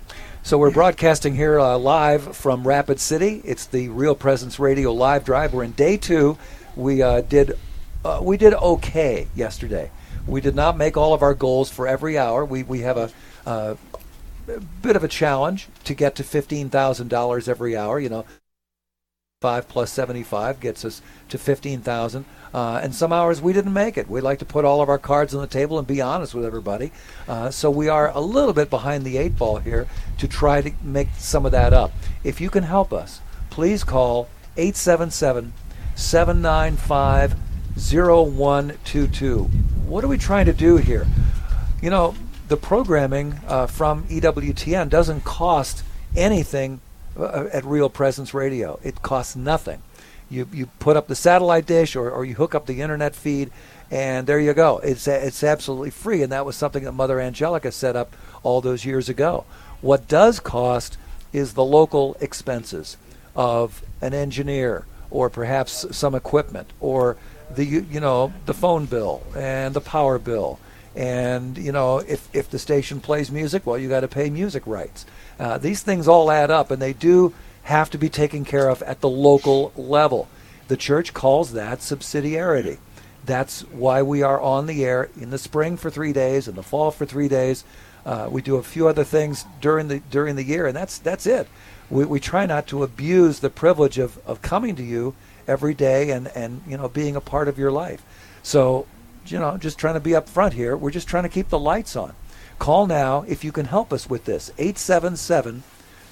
[0.42, 3.42] So we're broadcasting here uh, live from Rapid City.
[3.44, 5.54] It's the Real Presence Radio live drive.
[5.54, 6.38] We're in day two.
[6.78, 7.58] We uh, did
[8.06, 9.90] uh, we did okay yesterday.
[10.28, 12.46] We did not make all of our goals for every hour.
[12.46, 13.12] We we have a,
[13.46, 13.76] uh,
[14.82, 18.00] bit of a challenge to get to fifteen thousand dollars every hour.
[18.00, 18.26] You know,
[19.42, 22.26] five plus seventy five gets us to fifteen thousand.
[22.54, 24.08] Uh, and some hours we didn't make it.
[24.08, 26.46] We like to put all of our cards on the table and be honest with
[26.46, 26.92] everybody.
[27.28, 29.88] Uh, so we are a little bit behind the eight ball here
[30.20, 31.92] to try to make some of that up.
[32.24, 35.54] If you can help us, please call 877
[35.96, 37.36] 795
[37.78, 39.44] 0122.
[39.86, 41.06] What are we trying to do here?
[41.82, 42.16] You know,
[42.48, 45.84] the programming uh, from EWTN doesn't cost
[46.16, 46.80] anything
[47.18, 48.80] uh, at Real Presence Radio.
[48.84, 49.82] It costs nothing.
[50.30, 53.52] You, you put up the satellite dish or, or you hook up the internet feed,
[53.92, 54.80] and there you go.
[54.80, 58.86] It's, it's absolutely free, and that was something that Mother Angelica set up all those
[58.86, 59.46] years ago.
[59.82, 60.98] What does cost
[61.34, 62.98] is the local expenses
[63.36, 67.18] of an engineer or perhaps some equipment or
[67.56, 70.60] the you know the phone bill and the power bill.
[70.96, 74.66] And you know if if the station plays music well you got to pay music
[74.66, 75.06] rights.
[75.40, 77.34] Uh, these things all add up and they do
[77.64, 80.28] have to be taken care of at the local level.
[80.68, 82.78] The church calls that subsidiarity.
[83.26, 86.64] That's why we are on the air in the spring for three days in the
[86.64, 87.64] fall for three days.
[88.06, 91.26] Uh, we do a few other things during the during the year and that's that's
[91.26, 91.48] it.
[91.90, 95.16] We, we try not to abuse the privilege of, of coming to you
[95.48, 98.04] every day and, and you know being a part of your life.
[98.44, 98.86] So,
[99.26, 100.78] you know, just trying to be up front here.
[100.78, 102.14] We're just trying to keep the lights on.
[102.60, 104.52] Call now if you can help us with this.
[104.58, 105.64] 877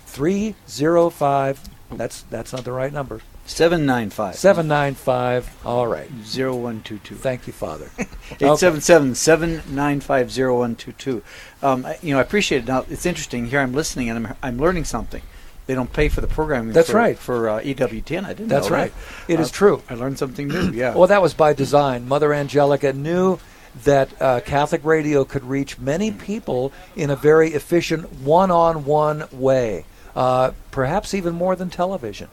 [0.05, 3.21] 305 that's that's not the right number.
[3.45, 4.35] 795.
[4.35, 5.65] 795.
[5.65, 6.09] All right.
[6.09, 7.15] 0122.
[7.15, 7.85] Thank you, Father.
[8.39, 11.21] 877-795-0122.
[11.61, 12.67] Um, you know, I appreciate it.
[12.67, 13.47] Now, it's interesting.
[13.47, 15.21] Here I'm listening and I'm, I'm learning something.
[15.65, 17.17] They don't pay for the programming That's for, right.
[17.17, 18.25] for uh, EWTN.
[18.25, 18.93] I didn't That's know right.
[19.27, 19.33] that.
[19.33, 19.81] It is Uh, true.
[19.89, 20.93] I learned something new, yeah.
[20.95, 22.07] Well, that was by design.
[22.07, 23.39] Mother Angelica knew
[23.85, 29.23] that uh, Catholic radio could reach many people in a very efficient one on one
[29.31, 29.85] way,
[30.15, 32.27] uh, perhaps even more than television.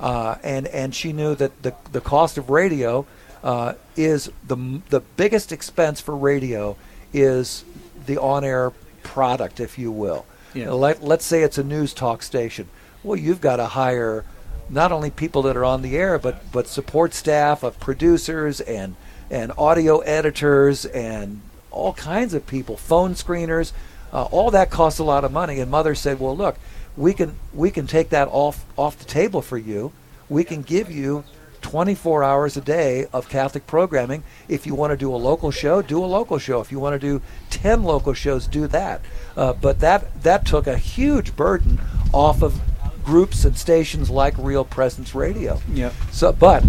[0.00, 3.06] Uh, and, and she knew that the, the cost of radio
[3.44, 6.76] uh, is the, the biggest expense for radio
[7.12, 7.64] is
[8.06, 8.72] the on air
[9.02, 10.24] product, if you will.
[10.54, 10.70] Yeah.
[10.70, 12.68] Let, let's say it's a news talk station.
[13.02, 14.24] Well, you've got to hire
[14.68, 18.96] not only people that are on the air, but but support staff of producers and
[19.30, 21.40] and audio editors and
[21.70, 23.72] all kinds of people, phone screeners.
[24.12, 25.60] Uh, all that costs a lot of money.
[25.60, 26.56] And mother said, "Well, look,
[26.96, 29.92] we can we can take that off off the table for you.
[30.28, 31.24] We can give you
[31.62, 34.22] 24 hours a day of Catholic programming.
[34.48, 36.60] If you want to do a local show, do a local show.
[36.60, 39.00] If you want to do 10 local shows, do that.
[39.36, 41.80] Uh, but that that took a huge burden
[42.12, 42.60] off of
[43.04, 45.60] groups and stations like Real Presence Radio.
[45.72, 45.92] Yeah.
[46.12, 46.62] So, but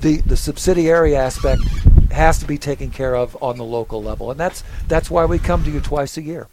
[0.00, 1.62] the the subsidiary aspect
[2.10, 5.38] has to be taken care of on the local level, and that's that's why we
[5.38, 6.48] come to you twice a year.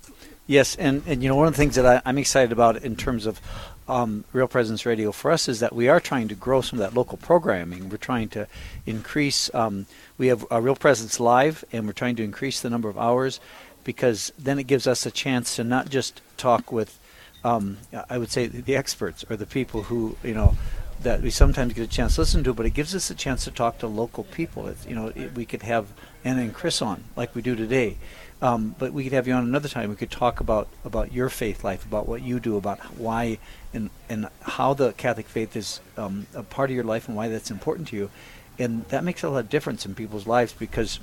[0.48, 2.96] Yes, and, and you know one of the things that I, I'm excited about in
[2.96, 3.42] terms of
[3.88, 6.86] um, Real Presence Radio for us is that we are trying to grow some of
[6.86, 7.90] that local programming.
[7.90, 8.48] We're trying to
[8.86, 9.54] increase.
[9.54, 9.86] Um,
[10.18, 13.40] we have a Real Presence live, and we're trying to increase the number of hours
[13.84, 17.00] because then it gives us a chance to not just talk with
[17.46, 17.78] um,
[18.10, 20.58] I would say the experts or the people who you know
[21.04, 23.44] that we sometimes get a chance to listen to, but it gives us a chance
[23.44, 24.74] to talk to local people.
[24.88, 25.88] You know, it, we could have
[26.24, 27.98] Anna and Chris on like we do today,
[28.42, 29.92] um, but we could have you on another time.
[29.92, 33.38] We could talk about about your faith life, about what you do, about why
[33.76, 37.28] and and how the Catholic faith is um, a part of your life and why
[37.28, 38.10] that's important to you,
[38.58, 41.00] and that makes a lot of difference in people's lives because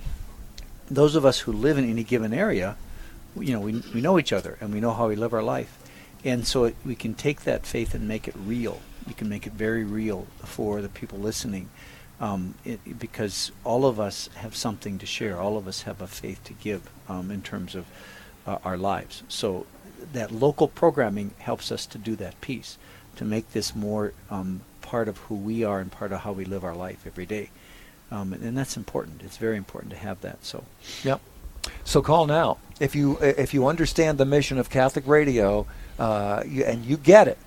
[0.91, 2.77] those of us who live in any given area,
[3.39, 5.79] you know, we we know each other and we know how we live our life,
[6.25, 9.47] and so it, we can take that faith and make it real you can make
[9.47, 11.69] it very real for the people listening.
[12.21, 15.41] Um, it, because all of us have something to share.
[15.41, 17.87] All of us have a faith to give um, in terms of
[18.47, 19.25] uh, our lives.
[19.29, 19.67] So
[20.13, 22.79] that local programming helps us to do that piece,
[23.17, 26.45] to make this more um, part of who we are and part of how we
[26.45, 27.51] live our life every day.
[28.11, 29.23] Um, and, and that's important.
[29.23, 30.45] It's very important to have that.
[30.45, 30.65] So,
[31.03, 31.21] yep.
[31.85, 35.67] So call now if you if you understand the mission of Catholic Radio
[35.99, 37.39] uh, you, and you get it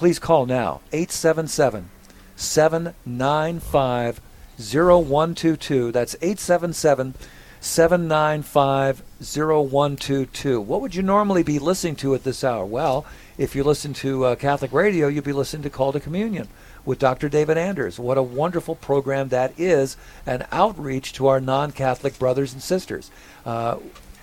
[0.00, 1.90] please call now 877
[2.34, 4.20] 795
[4.58, 5.92] 0122.
[5.92, 7.14] That's 877
[7.60, 10.60] 795 0122.
[10.60, 12.64] What would you normally be listening to at this hour?
[12.64, 13.04] Well,
[13.36, 16.48] if you listen to uh, Catholic radio, you'd be listening to Call to Communion
[16.84, 17.28] with Dr.
[17.28, 17.98] David Anders.
[17.98, 19.96] What a wonderful program that is,
[20.26, 23.10] an outreach to our non Catholic brothers and sisters.
[23.44, 23.76] Uh,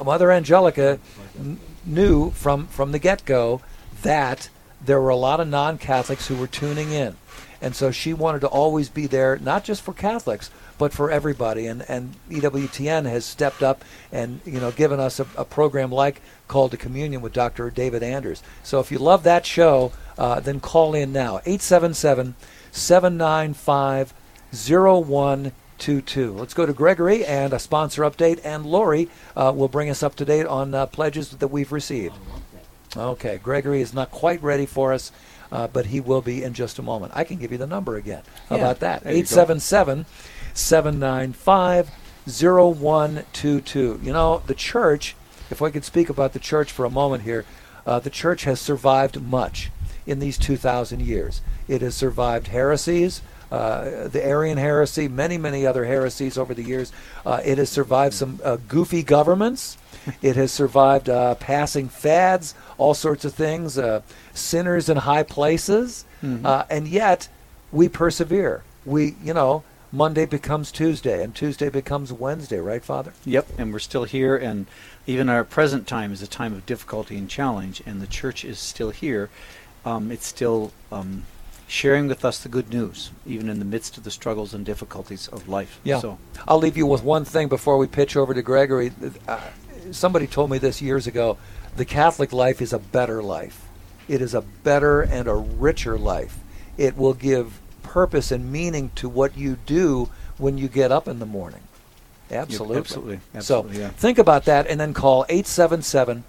[0.04, 1.00] Mother Angelica
[1.38, 3.62] n- knew from, from the get go
[4.02, 4.50] that
[4.84, 7.16] there were a lot of non Catholics who were tuning in.
[7.62, 11.66] And so she wanted to always be there, not just for Catholics, but for everybody.
[11.66, 16.22] And, and EWTN has stepped up and you know given us a, a program like
[16.48, 17.70] Call to Communion with Dr.
[17.70, 18.44] David Anders.
[18.64, 22.36] So if you love that show, uh, then call in now 877
[22.72, 24.14] 795
[24.52, 26.34] 0122.
[26.34, 30.16] Let's go to Gregory and a sponsor update, and Lori uh, will bring us up
[30.16, 32.16] to date on uh, pledges that we've received.
[32.98, 35.12] Okay, Gregory is not quite ready for us,
[35.52, 37.14] uh, but he will be in just a moment.
[37.16, 38.24] I can give you the number again.
[38.50, 39.04] How Yeah, about that?
[39.04, 40.06] there you 877
[40.54, 41.90] 795
[42.28, 44.00] 0122.
[44.04, 45.16] You know, the church,
[45.50, 47.46] if I could speak about the church for a moment here,
[47.86, 49.72] uh, the church has survived much
[50.06, 51.42] in these 2,000 years.
[51.68, 53.22] It has survived heresies.
[53.50, 56.92] Uh, the Arian heresy, many, many other heresies over the years.
[57.26, 59.78] Uh, it has survived some uh, goofy governments.
[60.22, 64.02] It has survived uh, passing fads, all sorts of things, uh,
[64.34, 66.46] sinners in high places, Mhm.
[66.46, 67.28] uh, and yet
[67.72, 68.64] we persevere.
[68.86, 73.14] We, you know, Monday becomes Tuesday, and Tuesday becomes Wednesday, right, Father?
[73.26, 74.66] Yep, and we're still here, and
[75.06, 78.60] even our present time is a time of difficulty and challenge, and the church is
[78.60, 79.30] still here.
[79.86, 81.24] Um, it's still um,
[81.68, 85.28] sharing with us the good news, even in the midst of the struggles and difficulties
[85.30, 85.80] of life.
[85.84, 86.00] Yeah.
[86.00, 88.92] So, I'll leave you with one thing before we pitch over to Gregory.
[89.28, 89.40] Uh,
[89.92, 91.38] somebody told me this years ago.
[91.76, 93.66] The Catholic life is a better life.
[94.08, 96.40] It is a better and a richer life.
[96.78, 101.20] It will give purpose and meaning to what you do when you get up in
[101.20, 101.62] the morning.
[102.30, 102.78] Absolutely.
[102.78, 103.90] absolutely, absolutely, So yeah.
[103.90, 106.24] think about that and then call 877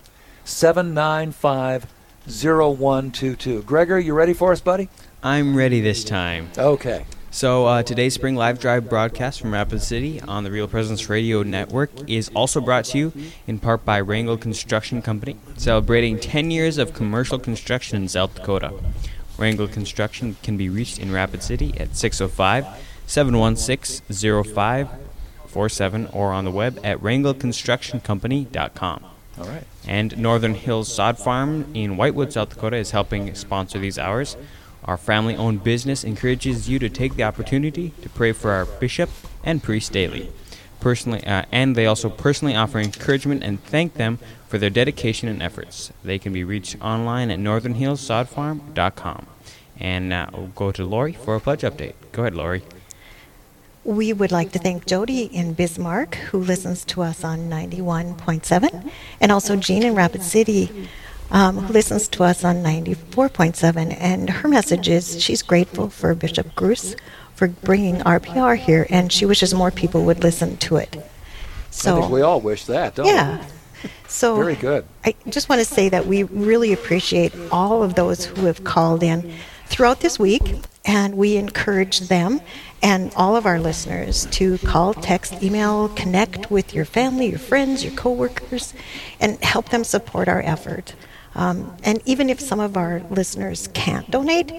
[0.45, 1.87] 795
[2.27, 3.63] 0122.
[3.63, 4.89] Gregory, you ready for us, buddy?
[5.23, 6.51] I'm ready this time.
[6.57, 7.05] Okay.
[7.31, 11.43] So uh, today's spring live drive broadcast from Rapid City on the Real Presence Radio
[11.43, 13.12] Network is also brought to you
[13.47, 18.72] in part by Wrangell Construction Company, celebrating 10 years of commercial construction in South Dakota.
[19.37, 22.66] Wrangell Construction can be reached in Rapid City at 605
[23.07, 29.05] 716 0547 or on the web at wrangellconstructioncompany.com.
[29.39, 29.64] All right.
[29.87, 34.39] And Northern Hills Sod Farm in Whitewood, South Dakota is helping sponsor these hours.
[34.89, 39.11] Our family owned business encourages you to take the opportunity to pray for our bishop
[39.45, 40.32] and priest daily.
[40.80, 44.18] Personally, uh, and they also personally offer encouragement and thank them
[44.49, 45.93] for their dedication and efforts.
[46.03, 49.26] They can be reached online at northernhillssodfarm.com.
[49.78, 51.93] And now we'll go to Lori for a pledge update.
[52.12, 52.62] Go ahead, Lori.
[53.84, 59.32] We would like to thank Jody in Bismarck, who listens to us on 91.7, and
[59.32, 60.89] also Jean in Rapid City,
[61.31, 63.97] um, who listens to us on 94.7.
[63.99, 66.97] And her message is she's grateful for Bishop Bruce
[67.35, 70.97] for bringing RPR here, and she wishes more people would listen to it.
[71.70, 73.12] So, we all wish that, don't we?
[73.12, 73.45] yeah.
[74.09, 74.85] So Very good.
[75.05, 79.03] I just want to say that we really appreciate all of those who have called
[79.03, 79.35] in
[79.66, 82.41] throughout this week, and we encourage them
[82.83, 87.85] and all of our listeners to call, text, email, connect with your family, your friends,
[87.85, 88.72] your coworkers,
[89.20, 90.95] and help them support our effort.
[91.39, 94.53] Um, and even if some of our listeners can't donate,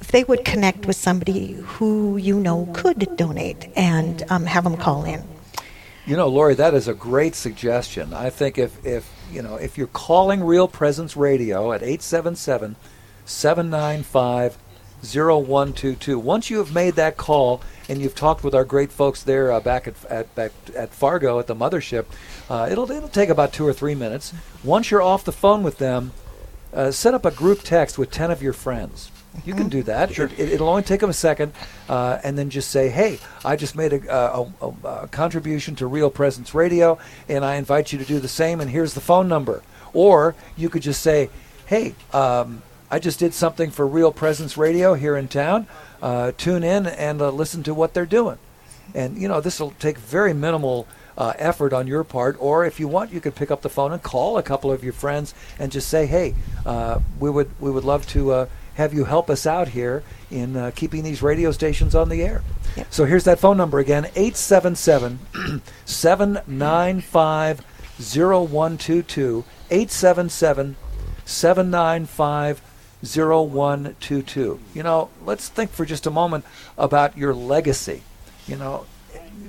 [0.00, 4.76] if they would connect with somebody who you know could donate and um, have them
[4.76, 5.22] call in.
[6.06, 8.12] You know, Lori, that is a great suggestion.
[8.14, 12.76] I think if, if you know if you're calling Real Presence Radio at 877
[13.24, 14.58] 795
[15.02, 19.50] 0122, once you have made that call and you've talked with our great folks there
[19.50, 22.06] uh, back at, at, back at Fargo at the mothership,
[22.50, 24.32] uh, it'll, it'll take about two or three minutes.
[24.64, 26.12] Once you're off the phone with them,
[26.72, 29.10] uh, set up a group text with 10 of your friends.
[29.44, 30.14] You can do that.
[30.14, 30.30] Sure.
[30.36, 31.52] It, will only take them a second,
[31.88, 35.86] uh, and then just say, "Hey, I just made a, a, a, a, contribution to
[35.86, 38.60] Real Presence Radio, and I invite you to do the same.
[38.60, 39.62] And here's the phone number."
[39.94, 41.30] Or you could just say,
[41.66, 45.66] "Hey, um, I just did something for Real Presence Radio here in town.
[46.02, 48.38] Uh, tune in and uh, listen to what they're doing."
[48.94, 50.86] And you know, this will take very minimal.
[51.16, 53.92] Uh, effort on your part, or if you want, you could pick up the phone
[53.92, 56.34] and call a couple of your friends and just say, "Hey,
[56.64, 60.56] uh, we would we would love to uh, have you help us out here in
[60.56, 62.42] uh, keeping these radio stations on the air.
[62.76, 62.86] Yep.
[62.90, 65.18] So here's that phone number again 877
[65.84, 67.64] 795
[67.98, 69.44] 0122.
[69.70, 70.76] 877
[71.24, 72.62] 795
[73.04, 74.60] 0122.
[74.74, 76.44] You know, let's think for just a moment
[76.78, 78.02] about your legacy.
[78.46, 78.86] You know,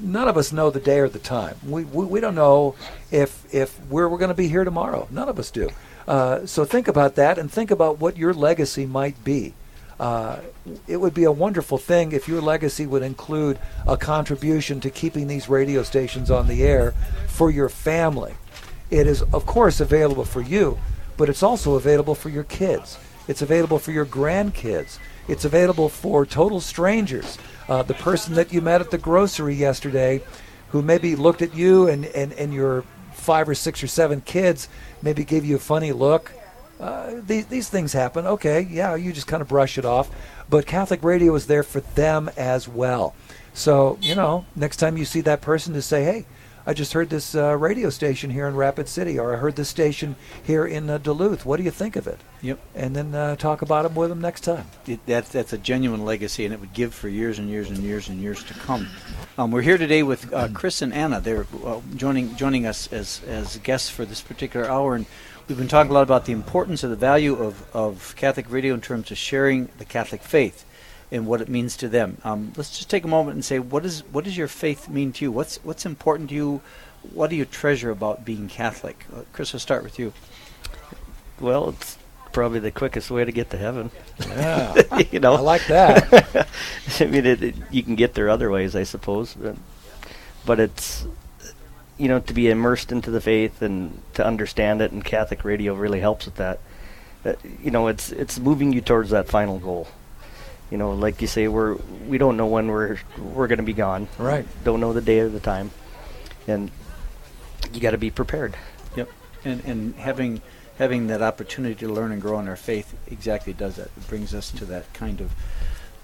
[0.01, 1.55] none of us know the day or the time.
[1.65, 2.75] We, we, we don't know
[3.11, 5.07] if, if we're, we're going to be here tomorrow.
[5.11, 5.69] None of us do.
[6.07, 9.53] Uh, so think about that and think about what your legacy might be.
[9.99, 10.39] Uh,
[10.87, 13.57] it would be a wonderful thing if your legacy would include
[13.87, 16.93] a contribution to keeping these radio stations on the air
[17.27, 18.33] for your family.
[18.89, 20.77] It is, of course, available for you,
[21.15, 22.97] but it's also available for your kids.
[23.27, 24.99] It's available for your grandkids.
[25.27, 27.37] It's available for total strangers.
[27.67, 30.21] Uh, the person that you met at the grocery yesterday
[30.69, 32.83] who maybe looked at you and, and, and your
[33.13, 34.67] five or six or seven kids
[35.01, 36.31] maybe gave you a funny look.
[36.79, 38.25] Uh, these, these things happen.
[38.25, 40.09] Okay, yeah, you just kind of brush it off.
[40.49, 43.15] But Catholic radio is there for them as well.
[43.53, 46.25] So, you know, next time you see that person, to say, hey,
[46.65, 49.67] I just heard this uh, radio station here in Rapid City, or I heard this
[49.67, 51.45] station here in uh, Duluth.
[51.45, 52.21] What do you think of it?
[52.41, 52.57] Yep.
[52.73, 54.65] And then uh, talk about them with them next time.
[54.87, 57.79] It, that's that's a genuine legacy, and it would give for years and years and
[57.79, 58.87] years and years to come.
[59.37, 61.19] Um, we're here today with uh, Chris and Anna.
[61.19, 65.05] They're uh, joining joining us as as guests for this particular hour, and
[65.49, 68.73] we've been talking a lot about the importance of the value of of Catholic radio
[68.73, 70.63] in terms of sharing the Catholic faith
[71.13, 72.17] and what it means to them.
[72.23, 75.13] Um, let's just take a moment and say, what is what does your faith mean
[75.13, 75.31] to you?
[75.31, 76.61] What's what's important to you?
[77.13, 79.05] What do you treasure about being Catholic?
[79.15, 80.11] Uh, Chris, I'll start with you.
[81.39, 81.97] Well, it's
[82.31, 83.91] probably the quickest way to get to heaven.
[84.27, 86.47] Yeah, you know, I like that.
[86.99, 89.55] I mean, it, it, you can get there other ways, I suppose, but,
[90.45, 91.05] but it's
[91.99, 95.75] you know to be immersed into the faith and to understand it, and Catholic radio
[95.75, 96.59] really helps with that.
[97.23, 99.87] Uh, you know, it's it's moving you towards that final goal
[100.73, 101.75] you know, like you say, we're
[102.07, 104.07] we don't know when we're we're going to be gone.
[104.17, 104.43] Right.
[104.63, 105.69] Don't know the day or the time,
[106.47, 106.71] and
[107.71, 108.57] you got to be prepared.
[108.95, 109.07] Yep.
[109.45, 110.41] And and having
[110.79, 113.89] having that opportunity to learn and grow in our faith exactly does that.
[113.95, 115.31] It brings us to that kind of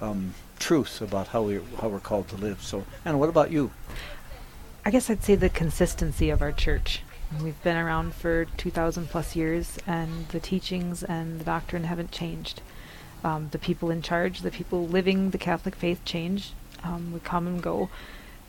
[0.02, 2.62] um, truth about how we how we're called to live.
[2.62, 3.72] So, and what about you?
[4.86, 7.02] I guess I'd say the consistency of our church.
[7.42, 12.62] We've been around for 2,000 plus years, and the teachings and the doctrine haven't changed.
[13.24, 16.54] Um, the people in charge, the people living the Catholic faith change.
[16.84, 17.90] Um, we come and go,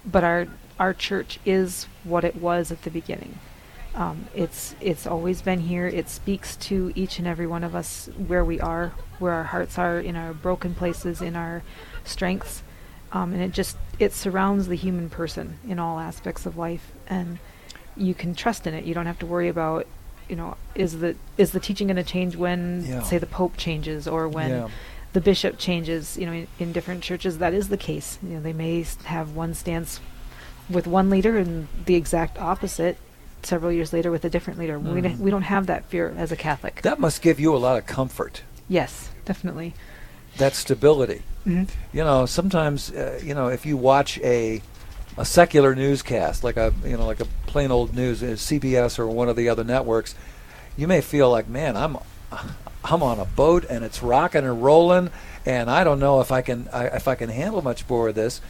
[0.05, 0.47] but our
[0.79, 3.39] our church is what it was at the beginning.
[3.95, 5.87] Um, it's it's always been here.
[5.87, 9.79] It speaks to each and every one of us where we are, where our hearts
[9.79, 11.63] are, in our broken places, in our
[12.05, 12.63] strengths,
[13.13, 17.39] um, and it just it surrounds the human person in all aspects of life, and
[17.97, 18.85] you can trust in it.
[18.85, 19.87] You don't have to worry about
[20.31, 23.03] you know, is the is the teaching going to change when, yeah.
[23.03, 24.69] say, the Pope changes or when yeah.
[25.13, 26.17] the bishop changes?
[26.17, 28.19] You know, in, in, different churches that is the case.
[28.23, 30.01] You know, they may have one stance
[30.71, 32.97] with one leader and the exact opposite
[33.43, 34.79] several years later with a different leader.
[34.79, 34.95] Mm.
[34.95, 36.83] We don't, we don't have that fear as a Catholic.
[36.83, 38.43] That must give you a lot of comfort.
[38.69, 39.75] Yes, definitely.
[40.37, 41.23] That stability.
[41.45, 41.97] Mm-hmm.
[41.97, 44.63] You know, sometimes uh, you know if you watch a
[45.17, 49.07] a secular newscast, like a you know like a plain old news, uh, CBS or
[49.07, 50.15] one of the other networks,
[50.77, 51.99] you may feel like, man, I'm
[52.85, 55.11] I'm on a boat and it's rocking and rolling,
[55.45, 58.15] and I don't know if I can I, if I can handle much more of
[58.15, 58.41] this.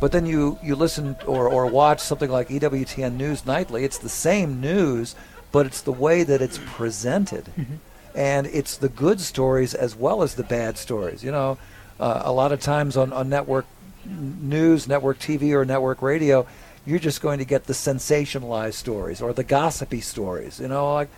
[0.00, 3.84] But then you you listen or or watch something like EWTN News Nightly.
[3.84, 5.14] It's the same news,
[5.52, 7.74] but it's the way that it's presented, mm-hmm.
[8.14, 11.22] and it's the good stories as well as the bad stories.
[11.22, 11.58] You know,
[12.00, 13.66] uh, a lot of times on on network
[14.04, 16.46] news, network TV, or network radio,
[16.84, 20.60] you're just going to get the sensationalized stories or the gossipy stories.
[20.60, 21.08] You know, like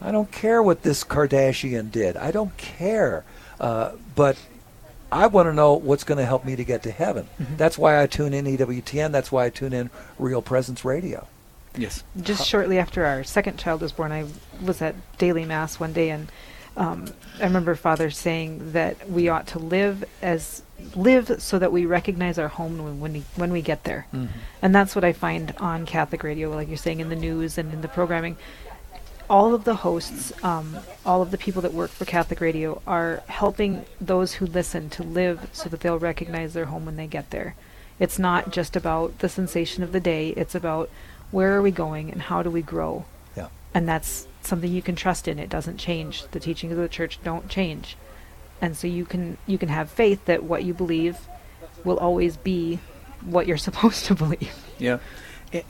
[0.00, 2.16] I don't care what this Kardashian did.
[2.16, 3.24] I don't care.
[3.60, 4.36] Uh, but
[5.10, 7.26] I want to know what's going to help me to get to heaven.
[7.40, 7.56] Mhm.
[7.56, 9.10] That's why I tune in EWTN.
[9.10, 11.26] That's why I tune in Real Presence Radio.
[11.76, 12.02] Yes.
[12.20, 14.26] Just shortly after our second child was born, I
[14.62, 16.28] was at daily mass one day, and
[16.78, 17.06] um,
[17.40, 20.62] I remember Father saying that we ought to live as
[20.94, 24.28] live so that we recognize our home when when we, when we get there, Mhm.
[24.62, 27.72] and that's what I find on Catholic radio, like you're saying in the news and
[27.74, 28.36] in the programming.
[29.28, 33.22] All of the hosts, um, all of the people that work for Catholic radio are
[33.26, 37.28] helping those who listen to live so that they'll recognize their home when they get
[37.30, 37.54] there.
[37.98, 40.88] It's not just about the sensation of the day, it's about
[41.30, 43.04] where are we going and how do we grow.
[43.36, 43.48] Yeah.
[43.74, 45.38] And that's something you can trust in.
[45.38, 46.26] It doesn't change.
[46.28, 47.96] The teachings of the church don't change.
[48.60, 51.18] And so you can you can have faith that what you believe
[51.84, 52.80] will always be
[53.24, 54.54] what you're supposed to believe.
[54.78, 54.98] Yeah,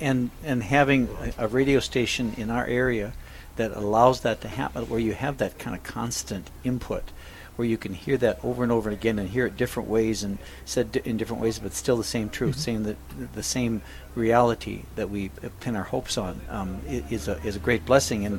[0.01, 3.13] and and having a, a radio station in our area
[3.57, 7.03] that allows that to happen, where you have that kind of constant input,
[7.59, 10.39] where you can hear that over and over again and hear it different ways and
[10.65, 12.61] said in different ways, but still the same truth, Mhm.
[12.61, 12.97] saying that
[13.35, 13.83] the same
[14.15, 18.39] reality that we pin our hopes on um, is a is a great blessing, and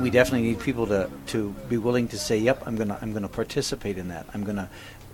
[0.00, 3.28] we definitely need people to to be willing to say, "Yep, I'm gonna I'm gonna
[3.28, 4.26] participate in that.
[4.34, 4.68] I'm gonna."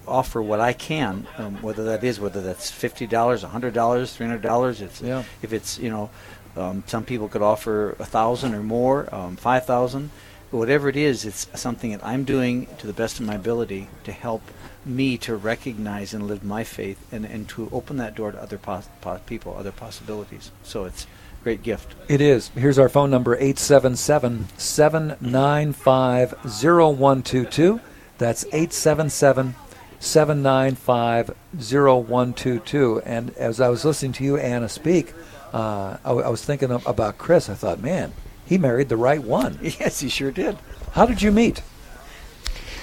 [0.07, 4.13] offer what I can, um, whether that is whether that's fifty dollars, a hundred dollars,
[4.15, 4.83] three hundred dollars.
[4.83, 5.23] It's Yeah.
[5.41, 6.11] if it's you know,
[6.59, 10.11] um, some people could offer a thousand or more, um, five thousand,
[10.55, 13.89] but whatever it is, it's something that I'm doing to the best of my ability
[14.05, 14.41] to help
[14.85, 18.57] me to recognize and live my faith and, and to open that door to other
[18.57, 20.53] pos- pos- people, other possibilities.
[20.63, 21.07] So it's
[21.41, 21.97] a great gift.
[22.07, 22.51] It is.
[22.51, 27.81] Here's our phone number 877 795 0122.
[28.19, 29.57] That's 877
[29.99, 33.03] 795 0122.
[33.05, 35.15] And as I was listening to you, Anna, speak,
[35.53, 37.49] uh, I, w- I was thinking of, about Chris.
[37.49, 38.13] I thought, man,
[38.47, 39.59] he married the right one.
[39.63, 40.57] Yes, he sure did.
[40.93, 41.63] How did you meet?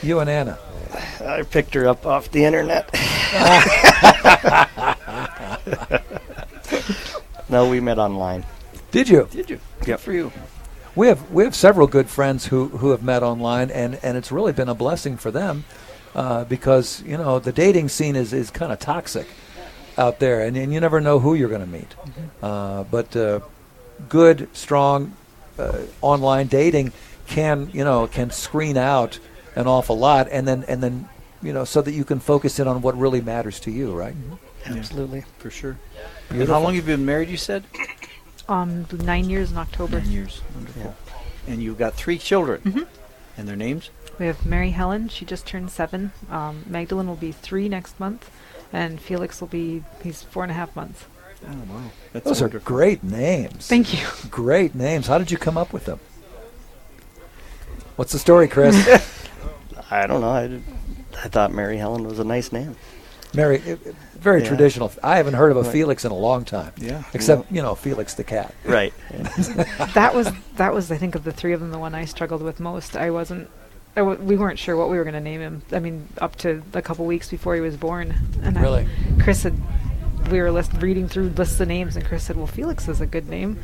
[0.01, 0.57] You and Anna.
[1.25, 2.91] I picked her up off the internet.
[7.49, 8.45] no, we met online.
[8.91, 9.27] Did you?
[9.31, 9.59] Did you?
[9.87, 9.99] Yep.
[9.99, 10.31] for you.
[10.95, 14.31] We have we have several good friends who, who have met online, and, and it's
[14.31, 15.63] really been a blessing for them
[16.13, 19.27] uh, because you know the dating scene is, is kind of toxic
[19.97, 21.95] out there, and, and you never know who you're going to meet.
[22.41, 23.39] Uh, but uh,
[24.09, 25.13] good, strong
[26.01, 26.91] online dating
[27.27, 29.19] can you know can screen out
[29.55, 31.07] an awful lot, and then and then
[31.41, 34.15] you know so that you can focus in on what really matters to you, right?
[34.65, 35.77] Absolutely, for sure.
[36.29, 37.29] And how long have you been married?
[37.29, 37.63] You said
[38.49, 39.99] Um, nine years in October.
[39.99, 40.41] nine years.
[40.55, 40.95] Wonderful.
[41.47, 42.87] And you've got three children, Mhm.
[43.37, 43.89] and their names.
[44.19, 45.09] We have Mary Helen.
[45.09, 46.11] She just turned seven.
[46.29, 48.29] Um, Magdalene will be three next month,
[48.73, 51.05] and Felix will be he's four and a half months.
[51.47, 51.81] Oh wow,
[52.13, 53.67] that's Those are great names.
[53.67, 54.07] Thank you.
[54.29, 55.07] Great names.
[55.07, 55.99] How did you come up with them?
[57.95, 58.75] What's the story, Chris?
[59.91, 60.29] I don't know.
[60.29, 60.63] I, did,
[61.23, 62.75] I thought Mary Helen was a nice name.
[63.33, 64.49] Mary, it- it- very Yeah.
[64.49, 64.91] traditional.
[65.03, 65.71] I haven't heard of a Right.
[65.71, 66.73] Felix in a long time.
[66.77, 67.01] Yeah.
[67.13, 68.53] Except, you know, Felix the cat.
[68.63, 68.93] Right.
[69.95, 72.43] that was that was I think of the three of them the one I struggled
[72.43, 72.95] with most.
[72.95, 73.49] I wasn't.
[73.95, 75.63] I w- we weren't sure what we were going to name him.
[75.71, 78.13] I mean, up to a couple weeks before he was born.
[78.43, 78.87] And I- Really?
[79.19, 79.55] Chris had.
[80.29, 83.05] We were list, reading through lists of names, and Chris said, "Well, Felix is a
[83.05, 83.59] good name."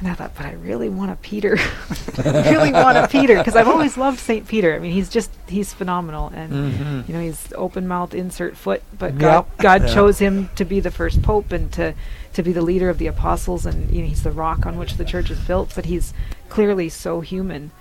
[0.00, 1.56] And I thought, but I really want a Peter.
[2.24, 4.76] I really want a Peter because I've always loved Saint Peter.
[4.76, 7.08] I mean, he's just he's phenomenal, and Mhm.
[7.08, 8.82] you know he's open mouth, insert foot.
[8.96, 9.20] But Yep.
[9.20, 9.94] God, God Yeah.
[9.94, 11.94] chose him to be the first pope and to
[12.34, 14.98] to be the leader of the apostles, and you know he's the rock on which
[14.98, 15.72] the church is built.
[15.74, 16.14] But he's
[16.48, 17.72] clearly so human.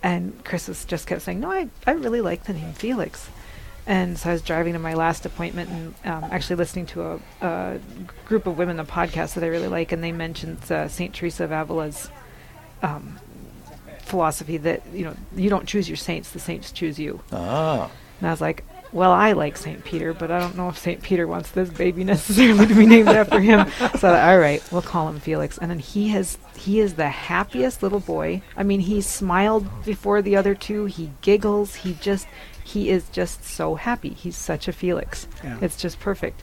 [0.00, 3.30] And Chris was just kept saying, "No, I I really like the name Felix."
[3.88, 7.20] And so I was driving to my last appointment and um, actually listening to a,
[7.40, 7.80] a
[8.26, 11.44] group of women, a podcast that I really like, and they mentioned uh, Saint Teresa
[11.44, 12.10] of Avila's
[12.82, 13.18] um,
[14.02, 17.22] philosophy that you know you don't choose your saints, the saints choose you.
[17.32, 17.90] Ah.
[18.20, 18.62] And I was like,
[18.92, 19.84] well, I like St.
[19.84, 21.02] Peter, but I don't know if St.
[21.02, 23.70] Peter wants this baby necessarily to be named after him.
[23.78, 25.58] So I thought, all right, we'll call him Felix.
[25.58, 28.42] And then he has he is the happiest little boy.
[28.56, 30.86] I mean, he smiled before the other two.
[30.86, 31.74] He giggles.
[31.74, 32.26] He just
[32.68, 34.10] he is just so happy.
[34.10, 35.26] He's such a Felix.
[35.42, 35.58] Yeah.
[35.62, 36.42] It's just perfect.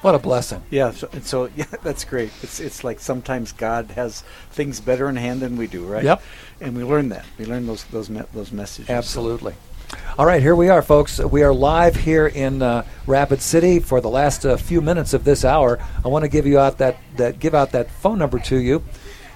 [0.00, 0.62] What a blessing.
[0.70, 2.30] Yeah, so, and so yeah, that's great.
[2.42, 6.04] It's it's like sometimes God has things better in hand than we do, right?
[6.04, 6.22] Yep.
[6.60, 7.24] And we learn that.
[7.38, 8.90] We learn those those me- those messages.
[8.90, 9.54] Absolutely.
[10.18, 11.18] All right, here we are, folks.
[11.20, 15.24] We are live here in uh, Rapid City for the last uh, few minutes of
[15.24, 15.78] this hour.
[16.04, 18.82] I want to give you out that, that give out that phone number to you,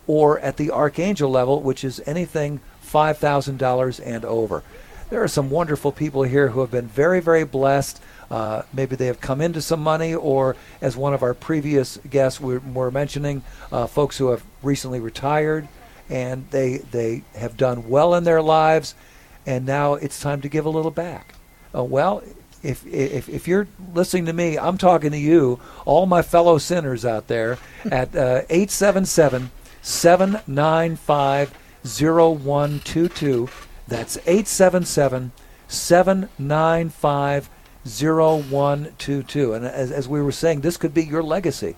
[0.06, 4.62] or at the archangel level, which is anything $5,000 and over.
[5.10, 8.00] There are some wonderful people here who have been very, very blessed.
[8.30, 12.40] Uh, maybe they have come into some money, or as one of our previous guests
[12.40, 15.68] were, were mentioning, uh, folks who have recently retired
[16.10, 18.94] and they, they have done well in their lives,
[19.46, 21.34] and now it's time to give a little back.
[21.74, 22.22] Uh, well,
[22.64, 27.04] if, if, if you're listening to me, I'm talking to you, all my fellow sinners
[27.04, 29.50] out there, at uh, 877
[29.82, 31.52] 795
[31.84, 33.48] 0122.
[33.86, 35.32] That's 877
[35.68, 37.50] 795
[37.86, 39.52] 0122.
[39.52, 41.76] And as, as we were saying, this could be your legacy.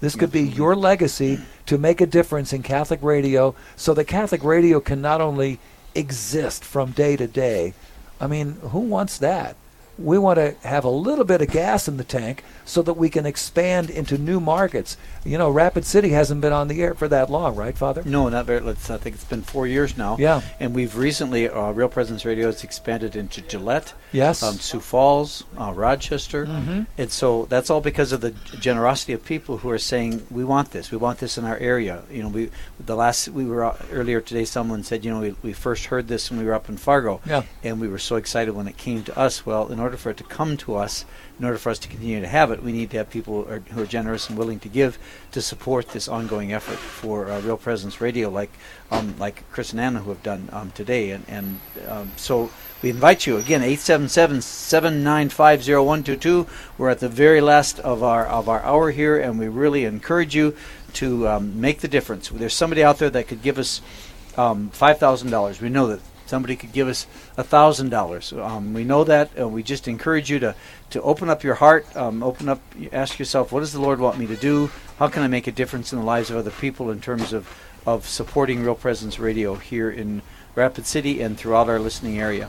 [0.00, 4.42] This could be your legacy to make a difference in Catholic radio so that Catholic
[4.42, 5.58] radio can not only
[5.94, 7.74] exist from day to day.
[8.18, 9.56] I mean, who wants that?
[10.00, 13.10] We want to have a little bit of gas in the tank so that we
[13.10, 14.96] can expand into new markets.
[15.24, 18.02] You know, Rapid City hasn't been on the air for that long, right, Father?
[18.04, 18.60] No, not very.
[18.60, 18.88] Let's.
[18.90, 20.16] I think it's been four years now.
[20.18, 20.40] Yeah.
[20.58, 23.92] And we've recently, uh, Real Presence Radio has expanded into Gillette.
[24.12, 24.42] Yes.
[24.42, 26.86] Um, Sioux Falls, uh, Rochester, Mhm.
[26.98, 30.70] and so that's all because of the generosity of people who are saying we want
[30.70, 30.90] this.
[30.90, 32.02] We want this in our area.
[32.10, 32.50] You know, we
[32.84, 34.44] the last we were uh, earlier today.
[34.44, 37.20] Someone said, you know, we, we first heard this when we were up in Fargo.
[37.26, 37.42] Yeah.
[37.62, 39.44] And we were so excited when it came to us.
[39.44, 41.04] Well, in order for it to come to us,
[41.38, 43.50] in order for us to continue to have it, we need to have people who
[43.50, 44.98] are, who are generous and willing to give
[45.32, 48.50] to support this ongoing effort for uh, Real Presence Radio, like
[48.90, 51.10] um, like Chris and Anna who have done um, today.
[51.10, 52.50] And, and um, so
[52.82, 56.48] we invite you again, 877-795-0122.
[56.78, 60.34] We're at the very last of our of our hour here, and we really encourage
[60.34, 60.56] you
[60.94, 62.30] to um, make the difference.
[62.30, 63.82] There's somebody out there that could give us
[64.36, 65.60] um, five thousand dollars.
[65.60, 66.00] We know that
[66.30, 67.06] somebody could give us
[67.36, 68.32] a thousand dollars.
[68.32, 69.28] Um, We know that.
[69.38, 70.54] Uh, we just encourage you to
[70.90, 72.60] to open up your heart, um, open up,
[72.92, 74.70] ask yourself, what does the Lord want me to do?
[74.98, 77.42] How can I make a difference in the lives of other people in terms of
[77.86, 80.22] of supporting Real Presence Radio here in
[80.54, 82.48] Rapid City and throughout our listening area?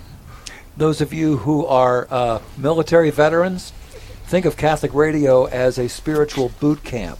[0.78, 3.74] Those of you who are uh, military veterans,
[4.28, 7.20] think of Catholic radio as a spiritual boot camp.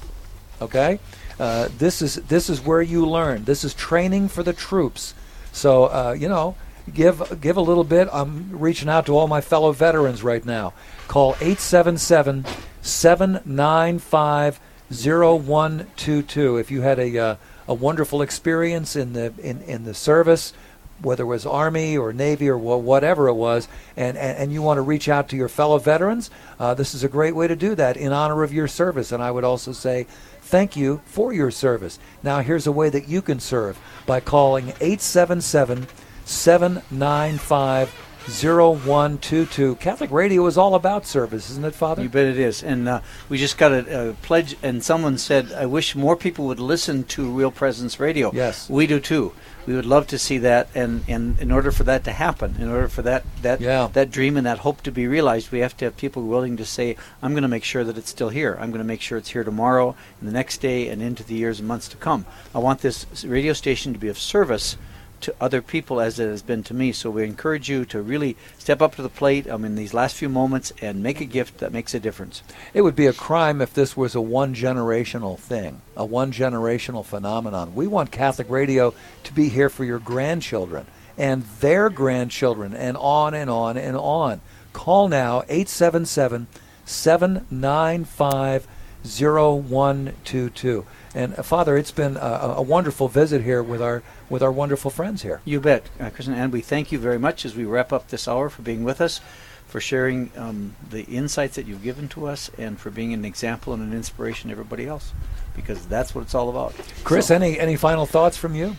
[0.62, 1.00] Okay,
[1.40, 3.46] uh, this is this is where you learn.
[3.46, 5.14] This is training for the troops.
[5.52, 6.56] So uh, you know,
[6.94, 8.08] give give a little bit.
[8.12, 10.74] I'm reaching out to all my fellow veterans right now.
[11.08, 12.46] Call 877
[12.82, 17.36] 795 0122 if you had a uh,
[17.68, 20.54] a wonderful experience in the in, in the service
[21.02, 24.62] whether it was Army or Navy or wha- whatever it was, and, and, and you
[24.62, 26.30] want to reach out to your fellow veterans,
[26.60, 29.12] uh, this is a great way to do that in honor of your service.
[29.12, 30.08] And I would also say
[30.52, 31.98] thank you for your service.
[32.22, 35.88] Now, here's a way that you can serve by calling 877
[36.26, 37.90] 795
[38.28, 39.76] 0122.
[39.76, 42.04] Catholic Radio is all about service, isn't it, Father?
[42.04, 42.62] You bet it is.
[42.64, 46.46] And uh, we just got a, a pledge, and someone said, I wish more people
[46.48, 48.32] would listen to Real Presence Radio.
[48.34, 48.70] Yes.
[48.70, 49.34] We do too.
[49.66, 52.70] We would love to see that, and, and in order for that to happen, in
[52.70, 53.90] order for that that yeah.
[53.94, 56.66] that dream and that hope to be realized, we have to have people willing to
[56.66, 58.58] say, "I'm going to make sure that it's still here.
[58.60, 61.36] I'm going to make sure it's here tomorrow, and the next day, and into the
[61.36, 62.26] years and months to come.
[62.56, 64.78] I want this radio station to be of service
[65.22, 66.92] to other people as it has been to me.
[66.92, 70.16] So we encourage you to really step up to the plate um, in these last
[70.16, 72.44] few moments and make a gift that makes a difference.
[72.74, 77.06] It would be a crime if this was a one generational thing, a one generational
[77.06, 77.76] phenomenon.
[77.76, 78.94] We want Catholic radio
[79.24, 80.86] to be here for your grandchildren
[81.18, 84.42] and their grandchildren and on and on and on.
[84.74, 86.48] Call now 877
[86.86, 88.68] 795
[89.04, 90.86] 0122.
[91.14, 94.90] And uh, Father, it's been a, a wonderful visit here with our with our wonderful
[94.92, 95.42] friends here.
[95.46, 96.52] You bet, uh, Chris and Ann.
[96.52, 99.20] We thank you very much as we wrap up this hour for being with us,
[99.68, 103.74] for sharing um, the insights that you've given to us, and for being an example
[103.74, 105.12] and an inspiration to everybody else,
[105.56, 106.74] because that's what it's all about.
[107.04, 108.78] Chris, So- any any final thoughts from you?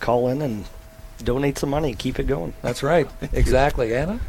[0.00, 0.64] Call in and
[1.22, 1.94] donate some money.
[1.94, 2.54] Keep it going.
[2.62, 3.08] That's right.
[3.32, 4.20] Exactly, Anna.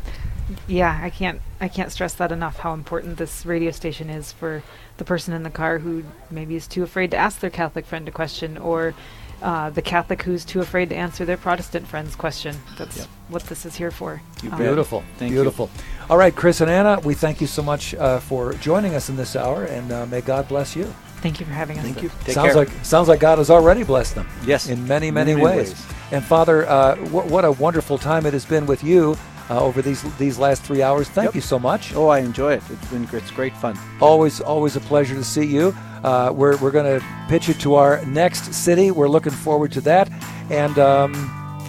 [0.68, 4.64] Yeah, I can't I can't stress that enough how important this radio station is for
[5.00, 8.08] the person in the car who maybe is too afraid to ask their Catholic friend
[8.08, 8.94] a question or
[9.42, 12.56] uh, the Catholic who's too afraid to answer their Protestant friend's question.
[12.78, 14.22] That's what this is here for.
[14.52, 15.04] Um, Beautiful.
[15.18, 15.38] Thank you.
[15.38, 15.70] beautiful.
[16.10, 19.16] All right, Chris and Anna, we thank you so much uh, for joining us in
[19.16, 20.94] this hour, and uh, may God bless you.
[21.22, 21.86] Thank you for having us.
[21.86, 22.10] Thank you.
[22.24, 22.56] Take sounds care.
[22.56, 24.28] like sounds like God has already blessed them.
[24.46, 25.70] Yes, in many many, many, many ways.
[25.72, 25.86] ways.
[26.12, 29.18] And Father, uh, what, what a wonderful time it has been with you
[29.50, 31.08] uh, over these these last three hours.
[31.10, 31.36] Thank Yep.
[31.36, 31.94] you so much.
[31.96, 32.64] Oh, I enjoy it.
[32.70, 33.78] It's been it's great fun.
[34.02, 35.76] Always always a pleasure to see you.
[36.04, 38.92] Uh, we're we're going to pitch you to our next city.
[38.92, 40.10] We're looking forward to that.
[40.50, 41.14] And um,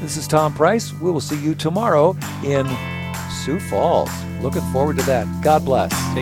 [0.01, 0.93] this is Tom Price.
[1.01, 2.67] We will see you tomorrow in
[3.45, 4.11] Sioux Falls.
[4.41, 5.27] Looking forward to that.
[5.43, 5.91] God bless.
[5.91, 6.15] Take